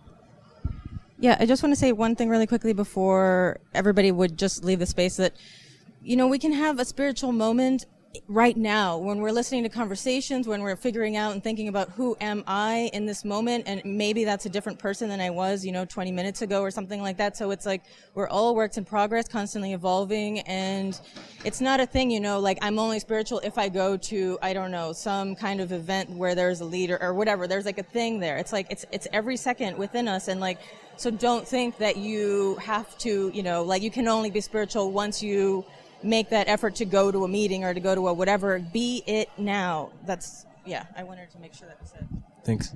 [1.20, 4.78] Yeah, I just want to say one thing really quickly before everybody would just leave
[4.78, 5.34] the space that,
[6.02, 7.84] you know, we can have a spiritual moment
[8.28, 12.16] right now when we're listening to conversations when we're figuring out and thinking about who
[12.20, 15.72] am i in this moment and maybe that's a different person than i was you
[15.72, 17.36] know 20 minutes ago or something like that.
[17.36, 17.82] So it's like
[18.14, 20.98] we're all works in progress constantly evolving and
[21.44, 24.52] it's not a thing you know like i'm only spiritual if i go to i
[24.52, 27.46] don't know some kind of event where there's a leader or whatever.
[27.46, 28.36] There's like a thing there.
[28.38, 30.58] It's like it's it's every second within us and like
[30.96, 34.90] so don't think that you have to you know like you can only be spiritual
[34.90, 35.64] once you
[36.02, 38.58] make that effort to go to a meeting or to go to a whatever.
[38.58, 39.90] Be it now.
[40.06, 40.84] That's yeah.
[40.96, 42.08] I wanted to make sure that was said.
[42.44, 42.74] Thanks.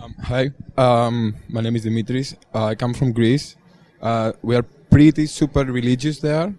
[0.00, 2.36] Um, hi, um, my name is Dimitris.
[2.54, 3.56] Uh, I come from Greece.
[4.02, 6.54] Uh, we are pretty super religious there,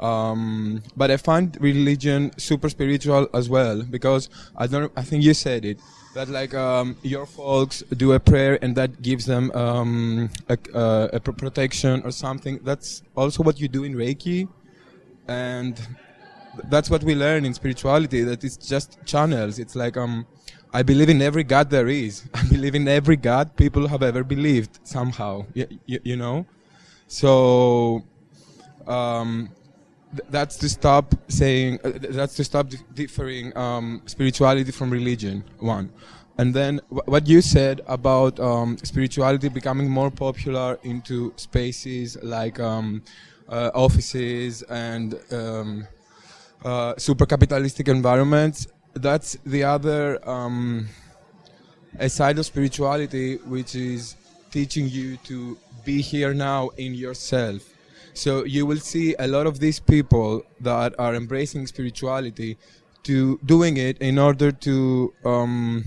[0.00, 4.90] um, but I find religion super spiritual as well because I don't.
[4.96, 5.78] I think you said it
[6.14, 10.58] that like um, your folks do a prayer and that gives them um, a,
[11.12, 12.60] a protection or something.
[12.62, 14.48] That's also what you do in Reiki,
[15.26, 15.80] and
[16.64, 18.22] that's what we learn in spirituality.
[18.22, 19.58] That it's just channels.
[19.58, 20.26] It's like um,
[20.72, 22.24] I believe in every God there is.
[22.34, 25.46] I believe in every God people have ever believed somehow.
[25.54, 26.46] You know,
[27.08, 28.04] so.
[28.86, 29.50] Um,
[30.30, 35.92] that's to stop saying uh, that's to stop differing um, spirituality from religion one.
[36.38, 43.02] And then what you said about um, spirituality becoming more popular into spaces like um,
[43.48, 45.86] uh, offices and um,
[46.64, 50.86] uh, super capitalistic environments that's the other um,
[51.98, 54.16] a side of spirituality which is
[54.50, 57.71] teaching you to be here now in yourself
[58.14, 62.58] so you will see a lot of these people that are embracing spirituality
[63.04, 65.84] to doing it in order to um,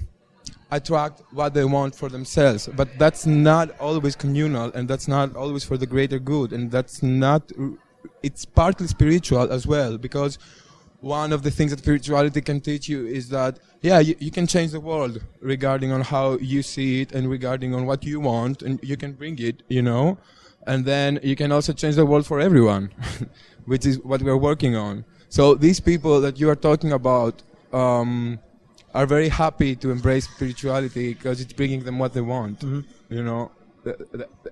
[0.71, 2.67] attract what they want for themselves.
[2.75, 7.01] But that's not always communal, and that's not always for the greater good, and that's
[7.03, 7.51] not.
[8.21, 10.37] It's partly spiritual as well because
[11.01, 14.47] one of the things that spirituality can teach you is that yeah you, you, can
[14.47, 18.63] change the world regarding on how you see it and regarding on what you want
[18.63, 20.17] and you can bring it you know
[20.65, 22.91] and then you can also change the world for everyone,
[23.65, 25.05] which is what we're working on.
[25.29, 27.43] So these people that you are talking about
[27.73, 28.39] um,
[28.93, 33.13] are very happy to embrace spirituality because it's bringing them what they want, mm-hmm.
[33.13, 33.51] you know.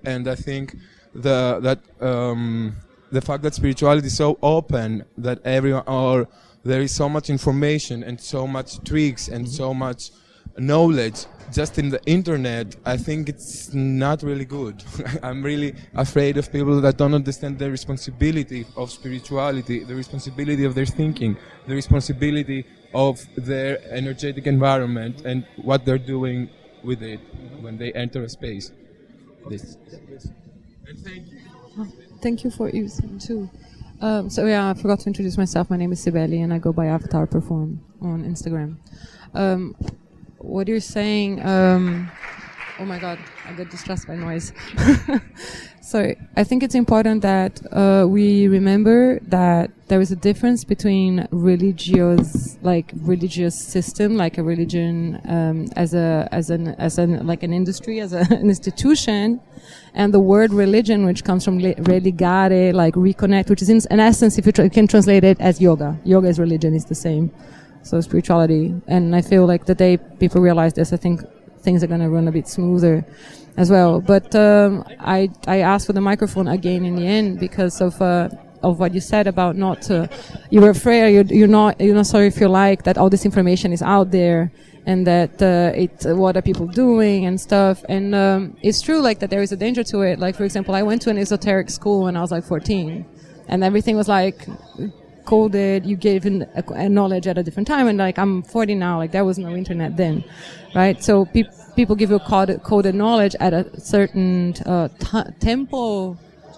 [0.04, 0.76] And I think
[1.14, 2.76] the that um,
[3.10, 6.28] the fact that spirituality is so open that everyone or
[6.64, 9.54] there is so much information and so much tricks and mm-hmm.
[9.54, 10.10] so much
[10.58, 14.82] knowledge just in the internet, I think it's not really good.
[15.22, 20.74] I'm really afraid of people that don't understand the responsibility of spirituality, the responsibility of
[20.74, 21.36] their thinking,
[21.66, 26.48] the responsibility of their energetic environment and what they're doing
[26.82, 27.20] with it
[27.60, 28.72] when they enter a space.
[29.48, 29.76] This.
[30.86, 31.86] And thank you.
[32.20, 33.50] thank you for using too.
[34.00, 35.70] Um, so yeah, I forgot to introduce myself.
[35.70, 38.76] My name is Sibeli, and I go by Avatar Perform on Instagram.
[39.34, 39.74] Um,
[40.44, 41.44] what you're saying.
[41.44, 42.10] Um,
[42.78, 44.52] oh my god, I get distressed by noise.
[45.80, 51.26] so I think it's important that uh, we remember that there is a difference between
[51.30, 57.42] religious, like religious system, like a religion um, as a as an as an like
[57.42, 59.40] an industry, as a, an institution,
[59.94, 64.38] and the word religion, which comes from religare, like reconnect, which is in, in essence,
[64.38, 65.98] if you, you can translate it as yoga.
[66.04, 67.30] Yoga is religion, is the same
[67.84, 68.74] so spirituality.
[68.86, 71.20] And I feel like the day people realize this, I think
[71.60, 73.04] things are going to run a bit smoother
[73.56, 74.00] as well.
[74.00, 78.00] But um, I I asked for the microphone again in the end because of.
[78.00, 78.28] Uh,
[78.64, 79.90] of what you said about not
[80.48, 83.26] you were afraid you're, you're not you're not sorry if you like that all this
[83.26, 84.50] information is out there
[84.86, 89.00] and that uh, it uh, what are people doing and stuff and um, it's true
[89.00, 91.18] like that there is a danger to it like for example i went to an
[91.18, 93.04] esoteric school when i was like 14
[93.48, 94.46] and everything was like
[95.24, 98.74] coded you gave in a, a knowledge at a different time and like i'm 40
[98.74, 100.24] now like there was no internet then
[100.74, 101.02] right?
[101.02, 101.44] So pe-
[101.76, 106.16] people give you coded, coded knowledge at a certain uh, t- tempo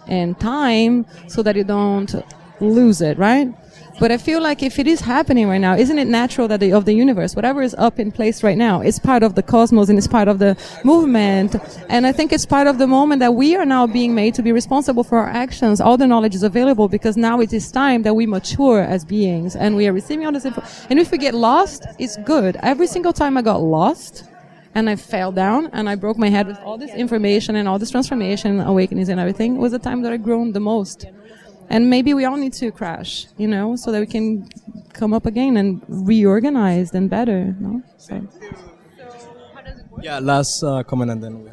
[0.08, 2.14] and time so that you don't
[2.60, 3.48] lose it right
[3.98, 6.72] but I feel like if it is happening right now, isn't it natural that the,
[6.72, 9.88] of the universe, whatever is up in place right now, is part of the cosmos
[9.88, 11.56] and it's part of the movement.
[11.88, 14.42] And I think it's part of the moment that we are now being made to
[14.42, 15.80] be responsible for our actions.
[15.80, 19.56] All the knowledge is available because now it is time that we mature as beings
[19.56, 20.62] and we are receiving all this info.
[20.90, 22.56] And if we get lost, it's good.
[22.62, 24.24] Every single time I got lost,
[24.74, 27.78] and I fell down and I broke my head with all this information and all
[27.78, 31.06] this transformation, awakenings and everything was the time that I grown the most.
[31.68, 34.48] And maybe we all need to crash, you know, so that we can
[34.92, 37.54] come up again and reorganized and better.
[37.58, 37.82] No?
[37.98, 38.26] So.
[40.02, 41.50] Yeah, last uh, comment and then we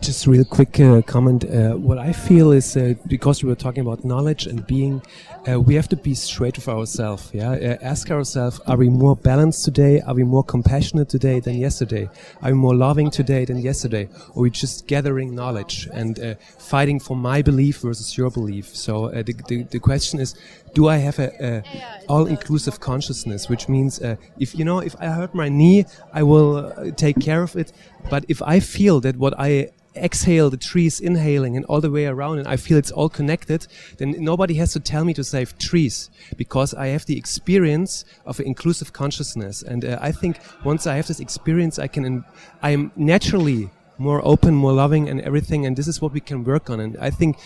[0.00, 1.44] just a real quick uh, comment.
[1.44, 5.02] Uh, what I feel is uh, because we were talking about knowledge and being,
[5.48, 7.30] uh, we have to be straight with ourselves.
[7.32, 10.00] Yeah, uh, ask ourselves: Are we more balanced today?
[10.00, 12.08] Are we more compassionate today than yesterday?
[12.42, 14.08] Are we more loving today than yesterday?
[14.34, 18.76] Or are we just gathering knowledge and uh, fighting for my belief versus your belief?
[18.76, 20.34] So the, the the question is:
[20.74, 21.62] Do I have a, a
[22.08, 23.48] all-inclusive consciousness?
[23.48, 24.00] Which means,
[24.38, 27.72] if you know, if I hurt my knee, I will take care of it.
[28.10, 29.70] But if I feel that what I
[30.02, 33.66] exhale, the trees inhaling and all the way around, and I feel it's all connected,
[33.98, 38.40] then nobody has to tell me to save trees because I have the experience of
[38.40, 39.62] inclusive consciousness.
[39.62, 42.24] And uh, I think once I have this experience, I can,
[42.62, 45.66] I am naturally more open, more loving, and everything.
[45.66, 46.80] And this is what we can work on.
[46.80, 47.36] And I think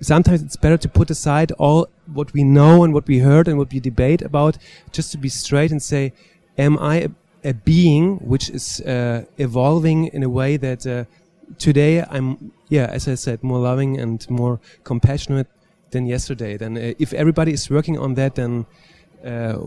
[0.00, 3.58] sometimes it's better to put aside all what we know and what we heard and
[3.58, 4.58] what we debate about,
[4.92, 6.12] just to be straight and say,
[6.56, 7.08] am I a,
[7.44, 11.04] a being which is uh, evolving in a way that uh,
[11.58, 15.48] today I'm, yeah, as I said, more loving and more compassionate
[15.90, 16.56] than yesterday.
[16.56, 18.66] Then uh, if everybody is working on that, then
[19.24, 19.58] uh,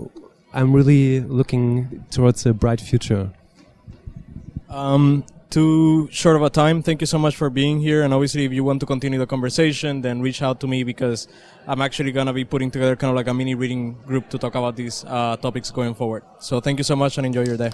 [0.53, 3.31] I'm really looking towards a bright future.
[4.69, 6.81] Um, too short of a time.
[6.81, 8.03] Thank you so much for being here.
[8.03, 11.27] And obviously, if you want to continue the conversation, then reach out to me because
[11.67, 14.37] I'm actually going to be putting together kind of like a mini reading group to
[14.37, 16.23] talk about these uh, topics going forward.
[16.39, 17.71] So thank you so much and enjoy your day.